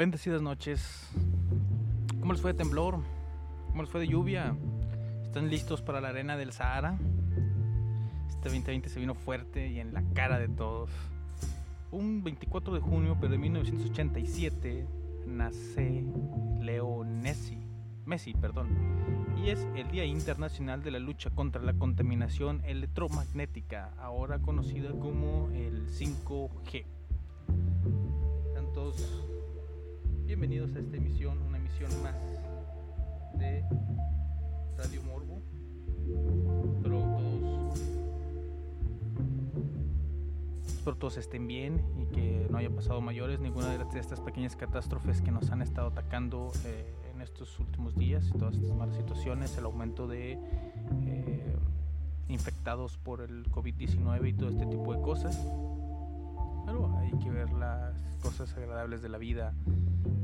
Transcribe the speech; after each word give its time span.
Bendecidas 0.00 0.40
noches. 0.40 1.10
¿Cómo 2.20 2.32
les 2.32 2.40
fue 2.40 2.54
de 2.54 2.56
temblor? 2.56 3.00
¿Cómo 3.66 3.82
les 3.82 3.90
fue 3.90 4.00
de 4.00 4.08
lluvia? 4.08 4.56
¿Están 5.24 5.50
listos 5.50 5.82
para 5.82 6.00
la 6.00 6.08
arena 6.08 6.38
del 6.38 6.54
Sahara? 6.54 6.98
Este 8.30 8.44
2020 8.44 8.88
se 8.88 8.98
vino 8.98 9.14
fuerte 9.14 9.68
y 9.68 9.78
en 9.78 9.92
la 9.92 10.02
cara 10.14 10.38
de 10.38 10.48
todos. 10.48 10.88
Un 11.90 12.24
24 12.24 12.72
de 12.72 12.80
junio, 12.80 13.18
pero 13.20 13.32
de 13.32 13.36
1987, 13.36 14.86
nace 15.26 16.02
Leo 16.62 17.04
Messi, 17.04 17.58
Messi, 18.06 18.32
perdón, 18.32 18.70
y 19.36 19.50
es 19.50 19.68
el 19.76 19.90
Día 19.90 20.06
Internacional 20.06 20.82
de 20.82 20.92
la 20.92 20.98
Lucha 20.98 21.28
contra 21.28 21.60
la 21.60 21.74
Contaminación 21.74 22.62
Electromagnética, 22.64 23.92
ahora 23.98 24.38
conocida 24.38 24.92
como 24.92 25.50
el 25.50 25.90
5G. 25.90 26.99
Bienvenidos 30.30 30.76
a 30.76 30.78
esta 30.78 30.96
emisión, 30.96 31.42
una 31.42 31.58
emisión 31.58 31.90
más 32.04 32.14
de 33.36 33.64
Radio 34.78 35.02
Morbo. 35.02 35.42
Espero 36.76 37.00
todos, 37.00 37.80
espero 40.68 40.96
todos 40.98 41.16
estén 41.16 41.48
bien 41.48 41.82
y 41.98 42.06
que 42.14 42.46
no 42.48 42.58
haya 42.58 42.70
pasado 42.70 43.00
mayores 43.00 43.40
ninguna 43.40 43.76
de 43.76 43.98
estas 43.98 44.20
pequeñas 44.20 44.54
catástrofes 44.54 45.20
que 45.20 45.32
nos 45.32 45.50
han 45.50 45.62
estado 45.62 45.88
atacando 45.88 46.52
eh, 46.64 46.94
en 47.12 47.22
estos 47.22 47.58
últimos 47.58 47.96
días 47.96 48.28
y 48.28 48.38
todas 48.38 48.54
estas 48.54 48.76
malas 48.76 48.94
situaciones, 48.94 49.58
el 49.58 49.64
aumento 49.64 50.06
de 50.06 50.38
eh, 51.06 51.56
infectados 52.28 52.98
por 52.98 53.20
el 53.20 53.50
COVID-19 53.50 54.28
y 54.28 54.32
todo 54.34 54.50
este 54.50 54.66
tipo 54.66 54.94
de 54.94 55.02
cosas. 55.02 55.44
Hay 56.70 57.10
que 57.18 57.30
ver 57.30 57.50
las 57.50 57.96
cosas 58.22 58.56
agradables 58.56 59.02
de 59.02 59.08
la 59.08 59.18
vida, 59.18 59.54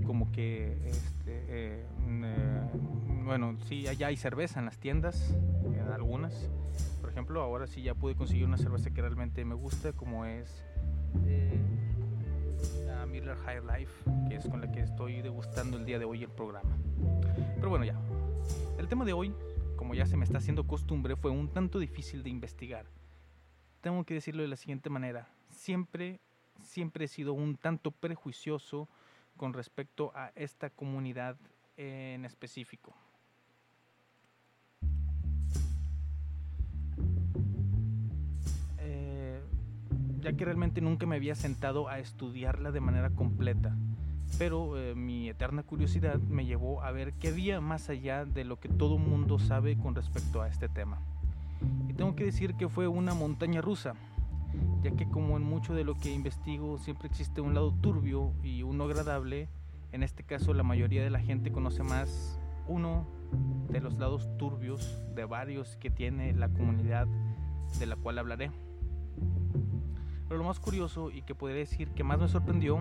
como 0.07 0.31
que, 0.31 0.79
este, 0.89 1.33
eh, 1.49 1.87
eh, 2.07 2.61
bueno, 3.25 3.57
sí, 3.65 3.89
allá 3.89 4.07
hay 4.07 4.17
cerveza 4.17 4.61
en 4.61 4.67
las 4.67 4.79
tiendas, 4.79 5.37
en 5.65 5.89
algunas. 5.89 6.49
Por 7.01 7.11
ejemplo, 7.11 7.43
ahora 7.43 7.67
sí 7.67 7.83
ya 7.83 7.95
pude 7.95 8.15
conseguir 8.15 8.45
una 8.45 8.59
cerveza 8.59 8.91
que 8.91 9.01
realmente 9.01 9.45
me 9.45 9.57
gusta, 9.57 9.93
como 9.93 10.25
es 10.25 10.65
eh, 11.27 11.61
la 12.87 13.07
Miller 13.07 13.37
High 13.39 13.63
Life, 13.63 14.11
que 14.29 14.37
es 14.37 14.49
con 14.49 14.61
la 14.61 14.71
que 14.71 14.81
estoy 14.81 15.23
degustando 15.23 15.77
el 15.79 15.85
día 15.85 15.99
de 15.99 16.05
hoy 16.05 16.23
el 16.23 16.31
programa. 16.31 16.77
Pero 17.57 17.71
bueno, 17.71 17.85
ya. 17.85 17.99
El 18.79 18.87
tema 18.87 19.05
de 19.05 19.13
hoy, 19.13 19.35
como 19.75 19.95
ya 19.95 20.07
se 20.07 20.17
me 20.17 20.25
está 20.25 20.39
haciendo 20.39 20.65
costumbre, 20.67 21.17
fue 21.17 21.33
un 21.33 21.49
tanto 21.49 21.81
difícil 21.81 22.23
de 22.23 22.31
investigar. 22.31 22.87
Tengo 23.81 24.05
que 24.05 24.15
decirlo 24.15 24.43
de 24.43 24.49
la 24.49 24.57
siguiente 24.57 24.91
manera. 24.91 25.29
Siempre 25.51 26.21
siempre 26.67 27.07
he 27.07 27.09
sido 27.09 27.33
un 27.33 27.57
tanto 27.57 27.91
prejuicioso 27.91 28.89
con 29.37 29.53
respecto 29.53 30.13
a 30.15 30.33
esta 30.35 30.71
comunidad 30.71 31.37
en 31.77 32.25
específico. 32.25 32.95
Eh, 38.79 39.41
ya 40.21 40.33
que 40.33 40.45
realmente 40.45 40.81
nunca 40.81 41.07
me 41.07 41.17
había 41.17 41.35
sentado 41.35 41.89
a 41.89 41.99
estudiarla 41.99 42.71
de 42.71 42.81
manera 42.81 43.11
completa, 43.11 43.77
pero 44.39 44.79
eh, 44.79 44.95
mi 44.95 45.29
eterna 45.29 45.63
curiosidad 45.63 46.19
me 46.19 46.47
llevó 46.47 46.83
a 46.83 46.91
ver 46.93 47.13
qué 47.15 47.29
había 47.29 47.61
más 47.61 47.91
allá 47.91 48.25
de 48.25 48.45
lo 48.45 48.59
que 48.59 48.69
todo 48.69 48.99
mundo 48.99 49.39
sabe 49.39 49.77
con 49.77 49.95
respecto 49.95 50.43
a 50.43 50.49
este 50.49 50.69
tema. 50.69 50.99
Y 51.89 51.95
tengo 51.95 52.17
que 52.17 52.25
decir 52.25 52.55
que 52.55 52.69
fue 52.69 52.89
una 52.89 53.15
montaña 53.15 53.61
rusa 53.61 53.95
ya 54.83 54.91
que 54.93 55.09
como 55.09 55.37
en 55.37 55.43
mucho 55.43 55.75
de 55.75 55.85
lo 55.85 55.95
que 55.95 56.13
investigo 56.13 56.79
siempre 56.79 57.09
existe 57.09 57.41
un 57.41 57.55
lado 57.55 57.73
turbio 57.81 58.33
y 58.43 58.63
uno 58.63 58.85
agradable, 58.85 59.49
en 59.93 60.03
este 60.03 60.23
caso 60.23 60.55
la 60.55 60.63
mayoría 60.63 61.03
de 61.03 61.11
la 61.11 61.21
gente 61.21 61.53
conoce 61.53 61.83
más 61.83 62.39
uno 62.69 63.07
de 63.71 63.81
los 63.81 63.99
lados 63.99 64.29
turbios 64.39 65.03
de 65.15 65.25
varios 65.25 65.77
que 65.77 65.91
tiene 65.91 66.33
la 66.33 66.49
comunidad 66.49 67.07
de 67.79 67.87
la 67.87 67.97
cual 67.97 68.19
hablaré. 68.19 68.51
Pero 70.29 70.39
lo 70.39 70.45
más 70.45 70.59
curioso 70.59 71.11
y 71.11 71.23
que 71.23 71.35
podría 71.35 71.59
decir 71.59 71.91
que 71.91 72.05
más 72.05 72.19
me 72.19 72.29
sorprendió 72.29 72.79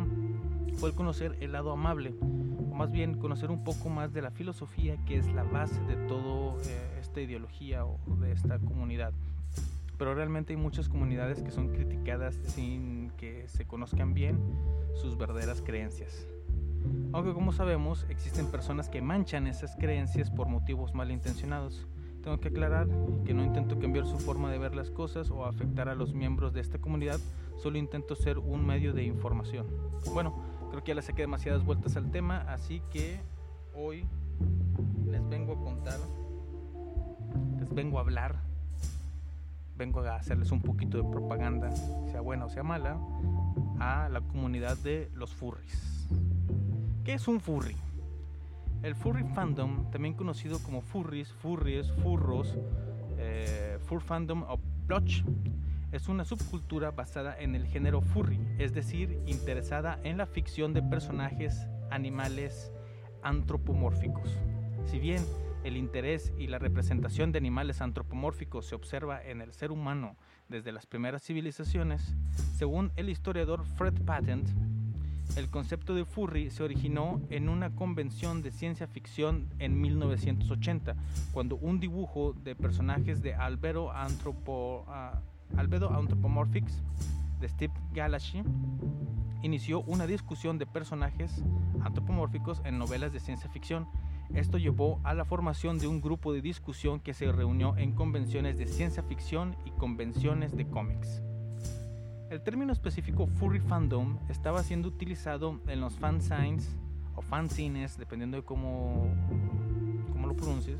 fue 0.77 0.89
el 0.89 0.95
conocer 0.95 1.37
el 1.41 1.51
lado 1.51 1.71
amable, 1.71 2.13
o 2.21 2.73
más 2.73 2.91
bien 2.91 3.17
conocer 3.17 3.51
un 3.51 3.63
poco 3.63 3.89
más 3.89 4.13
de 4.13 4.21
la 4.21 4.31
filosofía 4.31 4.97
que 5.05 5.17
es 5.17 5.31
la 5.31 5.43
base 5.43 5.79
de 5.81 5.95
toda 6.07 6.61
eh, 6.63 6.97
esta 6.99 7.21
ideología 7.21 7.85
o 7.85 7.99
de 8.19 8.31
esta 8.31 8.59
comunidad 8.59 9.13
pero 9.97 10.13
realmente 10.13 10.53
hay 10.53 10.57
muchas 10.57 10.89
comunidades 10.89 11.41
que 11.41 11.51
son 11.51 11.69
criticadas 11.69 12.35
sin 12.35 13.11
que 13.17 13.47
se 13.47 13.65
conozcan 13.65 14.13
bien 14.13 14.39
sus 14.93 15.17
verdaderas 15.17 15.61
creencias. 15.61 16.27
Aunque 17.13 17.33
como 17.33 17.51
sabemos, 17.51 18.05
existen 18.09 18.47
personas 18.47 18.89
que 18.89 19.01
manchan 19.01 19.47
esas 19.47 19.75
creencias 19.75 20.29
por 20.29 20.47
motivos 20.47 20.93
malintencionados. 20.93 21.87
Tengo 22.23 22.39
que 22.39 22.49
aclarar 22.49 22.87
que 23.23 23.33
no 23.33 23.43
intento 23.43 23.79
cambiar 23.79 24.05
su 24.05 24.17
forma 24.17 24.51
de 24.51 24.57
ver 24.57 24.75
las 24.75 24.89
cosas 24.89 25.29
o 25.29 25.45
afectar 25.45 25.89
a 25.89 25.95
los 25.95 26.13
miembros 26.13 26.53
de 26.53 26.61
esta 26.61 26.79
comunidad, 26.79 27.19
solo 27.57 27.77
intento 27.77 28.15
ser 28.15 28.39
un 28.39 28.65
medio 28.65 28.93
de 28.93 29.03
información. 29.03 29.67
Bueno, 30.13 30.35
creo 30.71 30.83
que 30.83 30.89
ya 30.89 30.95
le 30.95 31.01
saqué 31.01 31.21
demasiadas 31.21 31.63
vueltas 31.63 31.95
al 31.95 32.11
tema, 32.11 32.41
así 32.51 32.81
que 32.91 33.19
hoy 33.75 34.05
les 35.05 35.27
vengo 35.29 35.53
a 35.53 35.63
contar, 35.63 35.99
les 37.59 37.73
vengo 37.73 37.99
a 37.99 38.01
hablar 38.01 38.54
vengo 39.77 40.01
a 40.01 40.15
hacerles 40.15 40.51
un 40.51 40.61
poquito 40.61 40.97
de 40.97 41.03
propaganda, 41.09 41.71
sea 42.11 42.21
buena 42.21 42.45
o 42.45 42.49
sea 42.49 42.63
mala, 42.63 42.97
a 43.79 44.09
la 44.09 44.21
comunidad 44.21 44.77
de 44.77 45.09
los 45.13 45.33
furries. 45.33 46.07
¿Qué 47.03 47.13
es 47.13 47.27
un 47.27 47.39
furry? 47.39 47.75
El 48.83 48.95
furry 48.95 49.23
fandom, 49.23 49.89
también 49.91 50.13
conocido 50.13 50.59
como 50.59 50.81
furries, 50.81 51.31
furries, 51.33 51.91
furros, 52.03 52.55
eh, 53.17 53.79
fur 53.85 54.01
fandom 54.01 54.43
o 54.43 54.59
plush, 54.87 55.23
es 55.91 56.07
una 56.07 56.25
subcultura 56.25 56.91
basada 56.91 57.35
en 57.39 57.55
el 57.55 57.65
género 57.67 58.01
furry, 58.01 58.39
es 58.57 58.73
decir, 58.73 59.19
interesada 59.27 59.99
en 60.03 60.17
la 60.17 60.25
ficción 60.25 60.73
de 60.73 60.81
personajes 60.81 61.67
animales 61.89 62.71
antropomórficos. 63.23 64.29
Si 64.85 64.99
bien 64.99 65.23
el 65.65 65.77
interés 65.77 66.31
y 66.37 66.45
la 66.45 66.59
representación 66.59 67.31
de 67.31 67.39
animales 67.39 67.81
antropomórficos 67.81 68.67
se 68.67 68.75
observa 68.75 69.21
en 69.23 69.41
el 69.41 69.51
ser 69.51 69.71
humano 69.71 70.15
desde 70.47 70.71
las 70.71 70.85
primeras 70.85 71.23
civilizaciones, 71.23 72.15
según 72.55 72.91
el 72.95 73.09
historiador 73.09 73.65
Fred 73.65 73.99
Patent, 74.05 74.47
el 75.35 75.49
concepto 75.49 75.95
de 75.95 76.05
furry 76.05 76.51
se 76.51 76.61
originó 76.61 77.19
en 77.31 77.49
una 77.49 77.71
convención 77.71 78.43
de 78.43 78.51
ciencia 78.51 78.85
ficción 78.85 79.49
en 79.57 79.81
1980, 79.81 80.95
cuando 81.33 81.55
un 81.55 81.79
dibujo 81.79 82.33
de 82.33 82.55
personajes 82.55 83.23
de 83.23 83.33
Albedo, 83.33 83.91
Anthropo, 83.91 84.85
uh, 84.87 85.59
Anthropomorphics 85.59 86.79
de 87.41 87.49
Steve 87.49 87.73
Galashi 87.91 88.43
inició 89.41 89.81
una 89.81 90.05
discusión 90.05 90.59
de 90.59 90.67
personajes 90.67 91.43
antropomórficos 91.81 92.61
en 92.63 92.77
novelas 92.77 93.11
de 93.11 93.19
ciencia 93.19 93.49
ficción 93.49 93.87
esto 94.33 94.57
llevó 94.57 94.99
a 95.03 95.13
la 95.13 95.25
formación 95.25 95.79
de 95.79 95.87
un 95.87 96.01
grupo 96.01 96.33
de 96.33 96.41
discusión 96.41 96.99
que 96.99 97.13
se 97.13 97.31
reunió 97.31 97.77
en 97.77 97.91
convenciones 97.91 98.57
de 98.57 98.67
ciencia 98.67 99.03
ficción 99.03 99.55
y 99.65 99.71
convenciones 99.71 100.55
de 100.55 100.67
cómics. 100.67 101.21
El 102.29 102.41
término 102.41 102.73
específico 102.73 103.27
furry 103.27 103.59
fandom 103.59 104.17
estaba 104.29 104.63
siendo 104.63 104.87
utilizado 104.87 105.61
en 105.67 105.79
los 105.79 105.93
fanzines 105.93 106.75
o 107.15 107.21
fanzines, 107.21 107.97
dependiendo 107.97 108.37
de 108.37 108.43
cómo, 108.43 109.07
cómo 110.11 110.27
lo 110.27 110.35
pronuncies, 110.35 110.79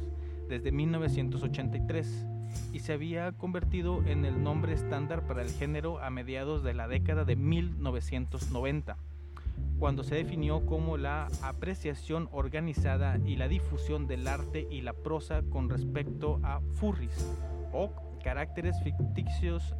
desde 0.50 0.72
1983 0.72 2.26
y 2.74 2.80
se 2.80 2.94
había 2.94 3.32
convertido 3.34 4.04
en 4.06 4.26
el 4.26 4.44
nombre 4.44 4.74
estándar 4.74 5.26
para 5.28 5.42
el 5.42 5.50
género 5.50 6.00
a 6.00 6.10
mediados 6.10 6.64
de 6.64 6.74
la 6.74 6.88
década 6.88 7.26
de 7.26 7.36
1990 7.36 8.98
cuando 9.80 10.04
se 10.04 10.16
definió 10.16 10.66
como 10.66 10.98
la 10.98 11.28
apreciación 11.42 12.30
organizada 12.32 13.18
y 13.26 13.36
la 13.36 13.48
difusión 13.48 14.08
del 14.08 14.28
arte 14.28 14.68
y 14.70 14.82
la 14.82 14.94
prosa 14.94 15.44
con 15.50 15.70
respecto 15.70 16.40
a 16.44 16.62
furries 16.76 17.28
o 17.74 17.92
caracteres 18.24 18.82
ficticios 18.84 19.76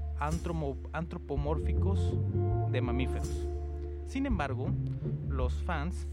antropomórficos 0.94 2.14
de 2.72 2.82
mamíferos. 2.82 3.48
Sin 4.08 4.26
embargo, 4.26 4.70
los 5.30 5.54
fans 5.64 6.08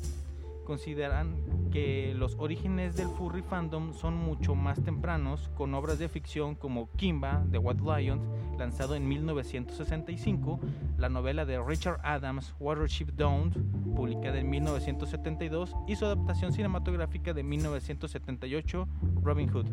consideran 0.62 1.37
que 1.70 2.14
los 2.14 2.37
orígenes 2.38 2.97
del 2.97 3.09
furry 3.09 3.43
fandom 3.43 3.94
son 3.94 4.14
mucho 4.14 4.55
más 4.55 4.82
tempranos, 4.82 5.49
con 5.56 5.75
obras 5.75 5.99
de 5.99 6.09
ficción 6.09 6.55
como 6.55 6.91
Kimba 6.97 7.44
de 7.47 7.59
White 7.59 7.82
Lion, 7.82 8.20
lanzado 8.59 8.94
en 8.94 9.09
1965, 9.09 10.61
la 10.99 11.09
novela 11.09 11.44
de 11.44 11.62
Richard 11.62 12.00
Adams 12.05 12.55
Watership 12.61 13.12
Down, 13.14 13.53
publicada 13.97 14.38
en 14.38 14.50
1972, 14.50 15.75
y 15.88 15.97
su 15.97 16.05
adaptación 16.05 16.53
cinematográfica 16.53 17.32
de 17.32 17.43
1978, 17.43 18.88
Robin 19.23 19.49
Hood. 19.50 19.67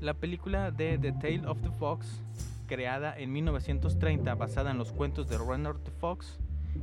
La 0.00 0.14
película 0.14 0.70
de 0.70 0.98
The 0.98 1.12
Tale 1.12 1.46
of 1.46 1.62
the 1.62 1.70
Fox, 1.70 2.22
creada 2.66 3.16
en 3.16 3.32
1930 3.32 4.34
basada 4.34 4.72
en 4.72 4.78
los 4.78 4.92
cuentos 4.92 5.28
de 5.28 5.38
Reynard 5.38 5.78
the 5.78 5.92
Fox, 5.92 6.38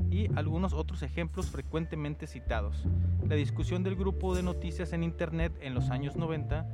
y 0.10 0.30
algunos 0.36 0.74
otros 0.74 1.02
ejemplos 1.04 1.48
frecuentemente 1.48 2.28
citados. 2.28 2.86
La 3.28 3.36
discusión 3.36 3.84
del 3.84 3.96
grupo 3.96 4.36
de 4.36 4.44
noticias 4.44 4.94
en 4.94 5.04
Internet 5.04 5.58
en 5.62 5.74
los 5.74 5.90
años 5.90 6.16
90 6.16 6.68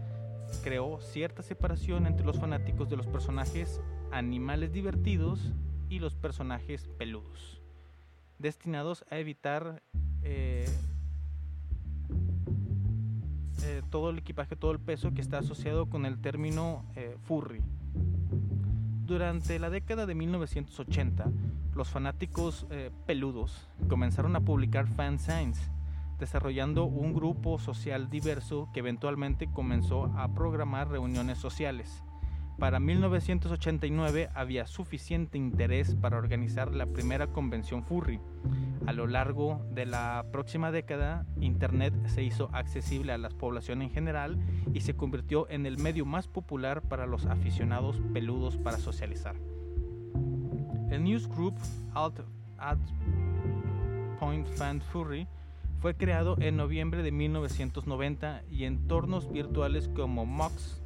creó 0.63 1.00
cierta 1.01 1.44
separación 1.44 2.06
entre 2.07 2.25
los 2.25 2.39
fanáticos 2.39 2.89
de 2.89 2.98
los 2.98 3.07
personajes 3.07 3.81
animales 4.12 4.71
divertidos 4.71 5.54
y 5.89 6.00
los 6.00 6.16
personajes 6.16 6.88
peludos, 6.98 7.62
destinados 8.38 9.06
a 9.10 9.18
evitar 9.18 9.81
eh, 10.24 10.68
eh, 13.63 13.81
todo 13.89 14.10
el 14.10 14.19
equipaje, 14.19 14.56
todo 14.56 14.72
el 14.72 14.80
peso 14.80 15.13
que 15.13 15.22
está 15.22 15.39
asociado 15.39 15.89
con 15.89 16.06
el 16.06 16.19
término 16.19 16.86
eh, 16.95 17.15
furry. 17.24 17.62
Durante 19.10 19.58
la 19.58 19.72
década 19.72 20.06
de 20.06 20.14
1980, 20.14 21.32
los 21.74 21.90
fanáticos 21.90 22.68
peludos 23.08 23.68
comenzaron 23.88 24.36
a 24.36 24.42
publicar 24.42 24.86
fansigns, 24.86 25.72
desarrollando 26.20 26.84
un 26.84 27.16
grupo 27.16 27.58
social 27.58 28.12
diverso 28.12 28.70
que 28.72 28.82
eventualmente 28.82 29.50
comenzó 29.52 30.14
a 30.16 30.32
programar 30.36 30.90
reuniones 30.90 31.40
sociales 31.40 32.04
para 32.60 32.80
1989 32.82 34.30
había 34.36 34.68
suficiente 34.68 35.38
interés 35.38 35.96
para 35.96 36.18
organizar 36.18 36.76
la 36.76 36.86
primera 36.86 37.28
convención 37.28 37.84
furry. 37.84 38.20
A 38.86 38.92
lo 38.92 39.08
largo 39.08 39.66
de 39.72 39.86
la 39.86 40.26
próxima 40.32 40.72
década, 40.72 41.26
Internet 41.40 41.94
se 42.08 42.24
hizo 42.24 42.50
accesible 42.52 43.14
a 43.14 43.18
la 43.18 43.30
población 43.30 43.82
en 43.82 43.92
general 43.92 44.38
y 44.74 44.82
se 44.82 44.96
convirtió 44.96 45.50
en 45.50 45.66
el 45.66 45.78
medio 45.78 46.06
más 46.06 46.28
popular 46.28 46.82
para 46.82 47.08
los 47.08 47.26
aficionados 47.26 48.02
peludos 48.14 48.58
para 48.58 48.78
socializar. 48.78 49.36
El 50.92 51.04
newsgroup 51.04 51.56
Alt, 51.94 52.20
Alt 52.58 52.82
Point 54.20 54.48
Fan 54.48 54.82
Furry 54.82 55.28
fue 55.80 55.96
creado 55.96 56.36
en 56.42 56.58
noviembre 56.58 57.04
de 57.04 57.12
1990 57.12 58.44
y 58.52 58.66
entornos 58.66 59.32
virtuales 59.32 59.88
como 59.96 60.26
Mox 60.26 60.82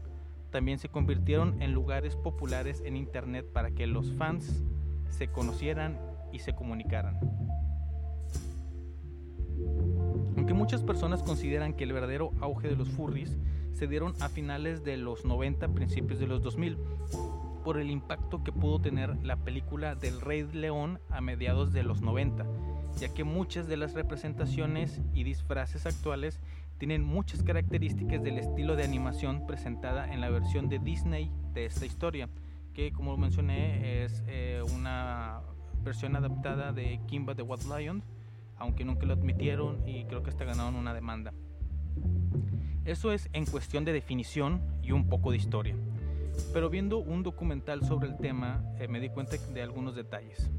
también 0.53 0.77
se 0.77 0.88
convirtieron 0.88 1.59
en 1.63 1.73
lugares 1.73 2.15
populares 2.15 2.83
en 2.85 2.95
Internet 2.95 3.47
para 3.51 3.71
que 3.71 3.88
los 3.88 4.13
fans 4.13 4.63
se 5.09 5.27
conocieran 5.27 6.00
y 6.31 6.39
se 6.39 6.53
comunicaran. 6.53 7.19
Aunque 10.38 10.53
muchas 10.53 10.83
personas 10.83 11.23
consideran 11.23 11.73
que 11.73 11.85
el 11.85 11.91
verdadero 11.91 12.31
auge 12.39 12.67
de 12.67 12.75
los 12.75 12.88
furries 12.89 13.35
se 13.73 13.88
dieron 13.88 14.13
a 14.19 14.29
finales 14.29 14.83
de 14.83 14.95
los 14.95 15.25
90, 15.25 15.69
principios 15.69 16.19
de 16.19 16.27
los 16.27 16.44
2000, 16.44 16.77
por 17.63 17.79
el 17.79 17.89
impacto 17.89 18.43
que 18.43 18.51
pudo 18.51 18.79
tener 18.79 19.15
la 19.24 19.38
película 19.38 19.95
del 19.95 20.22
Rey 20.22 20.48
León 20.53 21.00
a 21.10 21.19
mediados 21.19 21.74
de 21.74 21.81
los 21.81 22.01
90, 22.01 22.45
ya 23.00 23.12
que 23.12 23.24
muchas 23.24 23.67
de 23.67 23.77
las 23.77 23.93
representaciones 23.95 25.01
y 25.15 25.24
disfraces 25.24 25.88
actuales 25.88 26.39
tienen 26.77 27.03
muchas 27.03 27.44
características 27.44 28.22
del 28.24 28.39
estilo 28.39 28.75
de 28.75 28.84
animación 28.84 29.46
presentada 29.46 30.12
en 30.12 30.22
la 30.22 30.30
versión 30.30 30.70
de 30.70 30.80
Disney 30.80 31.32
de 31.53 31.65
esta 31.65 31.86
historia, 31.86 32.30
que 32.74 32.92
como 32.92 33.15
mencioné 33.18 34.03
es 34.03 34.24
eh, 34.27 34.62
una 34.75 35.42
versión 35.84 36.15
adaptada 36.15 36.72
de 36.74 37.00
Kimba 37.08 37.36
the 37.36 37.42
White 37.42 37.65
Lion, 37.68 38.03
aunque 38.58 38.86
nunca 38.86 39.06
lo 39.06 39.13
admitieron 39.13 39.88
y 39.88 40.06
creo 40.06 40.24
que 40.24 40.30
hasta 40.30 40.46
ganaron 40.46 40.75
una 40.75 40.94
demanda. 40.94 41.34
Eso 42.86 43.12
es 43.12 43.30
en 43.34 43.46
cuestión 43.46 43.86
de 43.86 43.94
definición 43.94 44.62
y 44.82 44.92
un 44.92 45.08
poco 45.08 45.32
de 45.32 45.38
historia. 45.38 45.75
Pero 46.53 46.70
viendo 46.70 46.98
un 46.98 47.24
documental 47.24 47.84
sobre 47.86 48.10
el 48.10 48.18
tema 48.18 48.63
eh, 48.80 48.88
me 48.88 49.00
di 49.00 49.10
cuenta 49.10 49.38
de 49.38 49.62
algunos 49.62 49.96
detalles. 49.96 50.50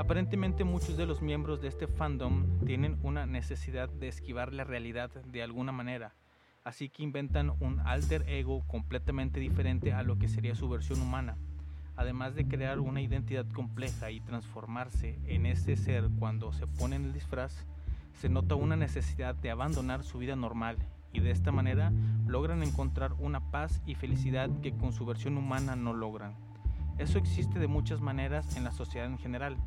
Aparentemente 0.00 0.64
muchos 0.64 0.96
de 0.96 1.04
los 1.04 1.20
miembros 1.20 1.60
de 1.60 1.68
este 1.68 1.86
fandom 1.86 2.64
tienen 2.64 2.98
una 3.02 3.26
necesidad 3.26 3.90
de 3.90 4.08
esquivar 4.08 4.54
la 4.54 4.64
realidad 4.64 5.10
de 5.10 5.42
alguna 5.42 5.72
manera, 5.72 6.14
así 6.64 6.88
que 6.88 7.02
inventan 7.02 7.52
un 7.60 7.80
alter 7.80 8.26
ego 8.26 8.66
completamente 8.66 9.40
diferente 9.40 9.92
a 9.92 10.02
lo 10.02 10.18
que 10.18 10.26
sería 10.26 10.54
su 10.54 10.70
versión 10.70 11.02
humana. 11.02 11.36
Además 11.96 12.34
de 12.34 12.48
crear 12.48 12.80
una 12.80 13.02
identidad 13.02 13.44
compleja 13.52 14.10
y 14.10 14.22
transformarse 14.22 15.18
en 15.26 15.44
ese 15.44 15.76
ser 15.76 16.08
cuando 16.18 16.54
se 16.54 16.66
ponen 16.66 17.04
el 17.04 17.12
disfraz, 17.12 17.66
se 18.14 18.30
nota 18.30 18.54
una 18.54 18.76
necesidad 18.76 19.34
de 19.34 19.50
abandonar 19.50 20.02
su 20.02 20.16
vida 20.16 20.34
normal 20.34 20.78
y 21.12 21.20
de 21.20 21.30
esta 21.30 21.52
manera 21.52 21.92
logran 22.26 22.62
encontrar 22.62 23.12
una 23.18 23.50
paz 23.50 23.82
y 23.84 23.96
felicidad 23.96 24.48
que 24.62 24.72
con 24.72 24.94
su 24.94 25.04
versión 25.04 25.36
humana 25.36 25.76
no 25.76 25.92
logran. 25.92 26.36
Eso 26.96 27.18
existe 27.18 27.58
de 27.58 27.66
muchas 27.66 28.00
maneras 28.00 28.56
en 28.56 28.64
la 28.64 28.72
sociedad 28.72 29.06
en 29.06 29.18
general, 29.18 29.58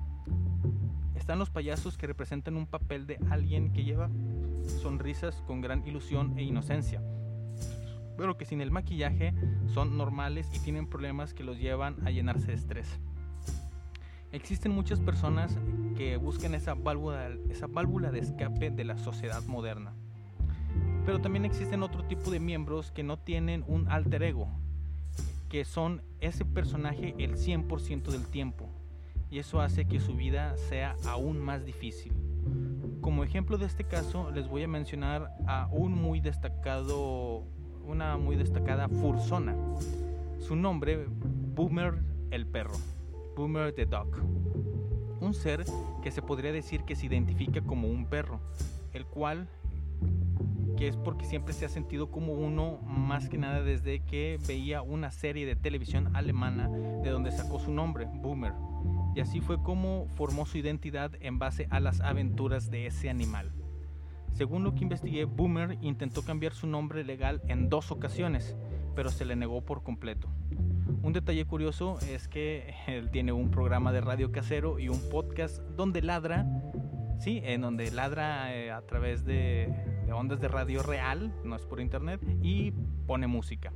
están 1.15 1.39
los 1.39 1.49
payasos 1.49 1.97
que 1.97 2.07
representan 2.07 2.57
un 2.57 2.67
papel 2.67 3.07
de 3.07 3.17
alguien 3.29 3.71
que 3.71 3.83
lleva 3.83 4.09
sonrisas 4.81 5.41
con 5.47 5.61
gran 5.61 5.87
ilusión 5.87 6.37
e 6.37 6.43
inocencia, 6.43 7.01
pero 8.17 8.37
que 8.37 8.45
sin 8.45 8.61
el 8.61 8.71
maquillaje 8.71 9.33
son 9.67 9.97
normales 9.97 10.49
y 10.53 10.59
tienen 10.59 10.87
problemas 10.87 11.33
que 11.33 11.43
los 11.43 11.57
llevan 11.59 11.95
a 12.05 12.11
llenarse 12.11 12.47
de 12.47 12.53
estrés. 12.53 12.99
Existen 14.33 14.71
muchas 14.71 14.99
personas 14.99 15.57
que 15.95 16.17
buscan 16.17 16.55
esa 16.55 16.73
válvula, 16.73 17.29
esa 17.49 17.67
válvula 17.67 18.11
de 18.11 18.19
escape 18.19 18.71
de 18.71 18.83
la 18.83 18.97
sociedad 18.97 19.43
moderna. 19.43 19.93
Pero 21.05 21.21
también 21.21 21.45
existen 21.45 21.83
otro 21.83 22.03
tipo 22.03 22.31
de 22.31 22.39
miembros 22.39 22.91
que 22.91 23.03
no 23.03 23.19
tienen 23.19 23.63
un 23.67 23.87
alter 23.89 24.23
ego, 24.23 24.49
que 25.49 25.65
son 25.65 26.01
ese 26.19 26.45
personaje 26.45 27.13
el 27.19 27.35
100% 27.35 28.05
del 28.05 28.25
tiempo, 28.25 28.69
y 29.33 29.39
eso 29.39 29.61
hace 29.61 29.85
que 29.85 29.99
su 29.99 30.13
vida 30.13 30.55
sea 30.57 30.95
aún 31.07 31.39
más 31.39 31.65
difícil. 31.65 32.13
Como 33.01 33.23
ejemplo 33.23 33.57
de 33.57 33.65
este 33.65 33.83
caso 33.83 34.29
les 34.29 34.47
voy 34.47 34.61
a 34.61 34.67
mencionar 34.67 35.31
a 35.47 35.67
un 35.71 35.93
muy 35.93 36.19
destacado, 36.19 37.43
una 37.83 38.15
muy 38.17 38.35
destacada 38.35 38.87
fursona. 38.89 39.55
Su 40.37 40.55
nombre, 40.55 41.07
Boomer 41.55 41.95
el 42.29 42.45
perro, 42.45 42.75
Boomer 43.35 43.73
the 43.73 43.87
dog. 43.87 44.15
Un 45.19 45.33
ser 45.33 45.65
que 46.03 46.11
se 46.11 46.21
podría 46.21 46.51
decir 46.51 46.83
que 46.83 46.95
se 46.95 47.07
identifica 47.07 47.61
como 47.61 47.87
un 47.87 48.05
perro, 48.05 48.39
el 48.93 49.07
cual 49.07 49.47
que 50.77 50.87
es 50.87 50.95
porque 50.95 51.25
siempre 51.25 51.55
se 51.55 51.65
ha 51.65 51.69
sentido 51.69 52.11
como 52.11 52.33
uno 52.33 52.77
más 52.85 53.29
que 53.29 53.39
nada 53.39 53.63
desde 53.63 54.01
que 54.01 54.37
veía 54.47 54.83
una 54.83 55.09
serie 55.09 55.47
de 55.47 55.55
televisión 55.55 56.15
alemana 56.15 56.69
de 56.69 57.09
donde 57.09 57.31
sacó 57.31 57.57
su 57.57 57.71
nombre, 57.71 58.05
Boomer 58.05 58.53
y 59.15 59.19
así 59.19 59.41
fue 59.41 59.61
como 59.61 60.07
formó 60.15 60.45
su 60.45 60.57
identidad 60.57 61.11
en 61.19 61.39
base 61.39 61.67
a 61.69 61.79
las 61.79 62.01
aventuras 62.01 62.69
de 62.71 62.87
ese 62.87 63.09
animal. 63.09 63.51
Según 64.33 64.63
lo 64.63 64.73
que 64.73 64.83
investigué, 64.83 65.25
Boomer 65.25 65.77
intentó 65.81 66.23
cambiar 66.23 66.53
su 66.53 66.65
nombre 66.65 67.03
legal 67.03 67.41
en 67.47 67.69
dos 67.69 67.91
ocasiones, 67.91 68.55
pero 68.95 69.11
se 69.11 69.25
le 69.25 69.35
negó 69.35 69.61
por 69.61 69.83
completo. 69.83 70.27
Un 71.03 71.13
detalle 71.13 71.45
curioso 71.45 71.99
es 72.09 72.27
que 72.27 72.73
él 72.87 73.11
tiene 73.11 73.31
un 73.31 73.51
programa 73.51 73.91
de 73.91 74.01
radio 74.01 74.31
casero 74.31 74.79
y 74.79 74.89
un 74.89 74.99
podcast 75.09 75.59
donde 75.75 76.01
ladra, 76.01 76.47
sí, 77.19 77.41
en 77.43 77.61
donde 77.61 77.91
ladra 77.91 78.55
eh, 78.55 78.71
a 78.71 78.81
través 78.81 79.23
de, 79.23 79.71
de 80.05 80.13
ondas 80.13 80.39
de 80.41 80.47
radio 80.47 80.81
real, 80.81 81.31
no 81.43 81.55
es 81.55 81.65
por 81.65 81.79
internet, 81.79 82.21
y 82.41 82.71
pone 83.05 83.27
música. 83.27 83.71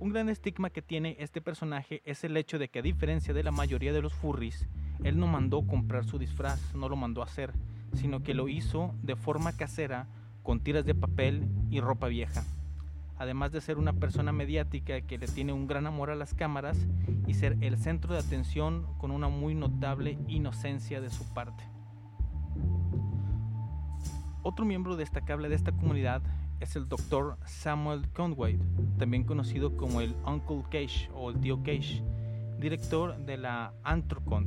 Un 0.00 0.08
gran 0.08 0.30
estigma 0.30 0.70
que 0.70 0.80
tiene 0.80 1.14
este 1.18 1.42
personaje 1.42 2.00
es 2.06 2.24
el 2.24 2.34
hecho 2.38 2.58
de 2.58 2.70
que 2.70 2.78
a 2.78 2.82
diferencia 2.82 3.34
de 3.34 3.42
la 3.42 3.50
mayoría 3.50 3.92
de 3.92 4.00
los 4.00 4.14
furries, 4.14 4.66
él 5.04 5.18
no 5.18 5.26
mandó 5.26 5.60
comprar 5.66 6.06
su 6.06 6.18
disfraz, 6.18 6.74
no 6.74 6.88
lo 6.88 6.96
mandó 6.96 7.22
hacer, 7.22 7.52
sino 7.92 8.22
que 8.22 8.32
lo 8.32 8.48
hizo 8.48 8.94
de 9.02 9.14
forma 9.14 9.52
casera 9.52 10.08
con 10.42 10.60
tiras 10.60 10.86
de 10.86 10.94
papel 10.94 11.46
y 11.68 11.80
ropa 11.80 12.08
vieja. 12.08 12.44
Además 13.18 13.52
de 13.52 13.60
ser 13.60 13.76
una 13.76 13.92
persona 13.92 14.32
mediática 14.32 15.02
que 15.02 15.18
le 15.18 15.28
tiene 15.28 15.52
un 15.52 15.66
gran 15.66 15.86
amor 15.86 16.08
a 16.08 16.16
las 16.16 16.32
cámaras 16.32 16.78
y 17.26 17.34
ser 17.34 17.58
el 17.60 17.76
centro 17.76 18.14
de 18.14 18.20
atención 18.20 18.86
con 18.96 19.10
una 19.10 19.28
muy 19.28 19.54
notable 19.54 20.16
inocencia 20.28 21.02
de 21.02 21.10
su 21.10 21.30
parte. 21.34 21.62
Otro 24.42 24.64
miembro 24.64 24.96
destacable 24.96 25.50
de 25.50 25.56
esta 25.56 25.72
comunidad 25.72 26.22
es 26.60 26.76
el 26.76 26.88
Dr. 26.88 27.36
Samuel 27.46 28.06
Conway, 28.12 28.58
también 28.98 29.24
conocido 29.24 29.76
como 29.76 30.00
el 30.00 30.14
Uncle 30.26 30.62
Cage 30.70 31.10
o 31.14 31.30
el 31.30 31.40
Tío 31.40 31.62
Cage, 31.62 32.02
director 32.58 33.16
de 33.16 33.38
la 33.38 33.72
Anthrocon, 33.82 34.46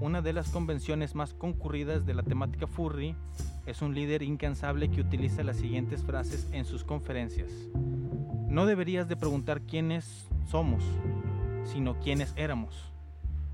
una 0.00 0.22
de 0.22 0.32
las 0.32 0.50
convenciones 0.50 1.14
más 1.14 1.32
concurridas 1.32 2.04
de 2.04 2.14
la 2.14 2.22
temática 2.22 2.66
furry. 2.66 3.14
Es 3.66 3.82
un 3.82 3.94
líder 3.94 4.22
incansable 4.22 4.90
que 4.90 5.00
utiliza 5.00 5.44
las 5.44 5.58
siguientes 5.58 6.02
frases 6.02 6.48
en 6.52 6.64
sus 6.64 6.82
conferencias. 6.82 7.50
No 8.48 8.66
deberías 8.66 9.08
de 9.08 9.16
preguntar 9.16 9.60
quiénes 9.62 10.26
somos, 10.48 10.82
sino 11.64 12.00
quiénes 12.00 12.32
éramos. 12.36 12.90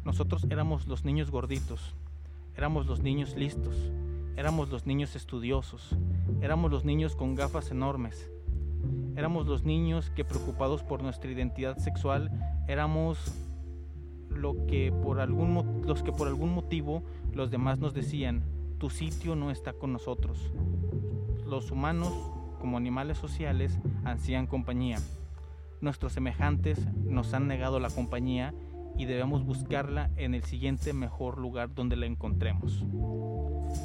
Nosotros 0.05 0.47
éramos 0.49 0.87
los 0.87 1.05
niños 1.05 1.31
gorditos, 1.31 1.95
éramos 2.57 2.87
los 2.87 3.01
niños 3.01 3.35
listos, 3.37 3.77
éramos 4.37 4.69
los 4.69 4.87
niños 4.87 5.17
estudiosos, 5.17 5.97
Éramos 6.43 6.71
los 6.71 6.85
niños 6.85 7.17
con 7.17 7.35
gafas 7.35 7.71
enormes. 7.71 8.31
Éramos 9.17 9.47
los 9.47 9.65
niños 9.65 10.11
que 10.11 10.25
preocupados 10.25 10.83
por 10.83 11.03
nuestra 11.03 11.31
identidad 11.31 11.79
sexual 11.79 12.31
éramos 12.69 13.33
lo 14.29 14.67
que 14.67 14.93
por 14.93 15.21
algún, 15.21 15.83
los 15.87 16.03
que 16.03 16.13
por 16.13 16.29
algún 16.29 16.55
motivo 16.55 17.03
los 17.33 17.51
demás 17.51 17.79
nos 17.79 17.95
decían, 17.95 18.45
tu 18.79 18.91
sitio 18.91 19.35
no 19.35 19.51
está 19.51 19.73
con 19.73 19.93
nosotros. 19.93 20.53
Los 21.47 21.71
humanos, 21.71 22.13
como 22.61 22.77
animales 22.77 23.17
sociales, 23.17 23.79
ansían 24.05 24.47
compañía. 24.47 24.99
Nuestros 25.81 26.13
semejantes 26.13 26.79
nos 27.05 27.33
han 27.33 27.47
negado 27.49 27.81
la 27.81 27.89
compañía 27.89 28.53
y 28.99 29.05
debemos 29.05 29.45
buscarla 29.45 30.11
en 30.17 30.35
el 30.35 30.45
siguiente 30.45 30.93
mejor 30.93 31.39
lugar 31.39 31.75
donde 31.75 31.97
la 31.97 32.07
encontremos. 32.07 32.85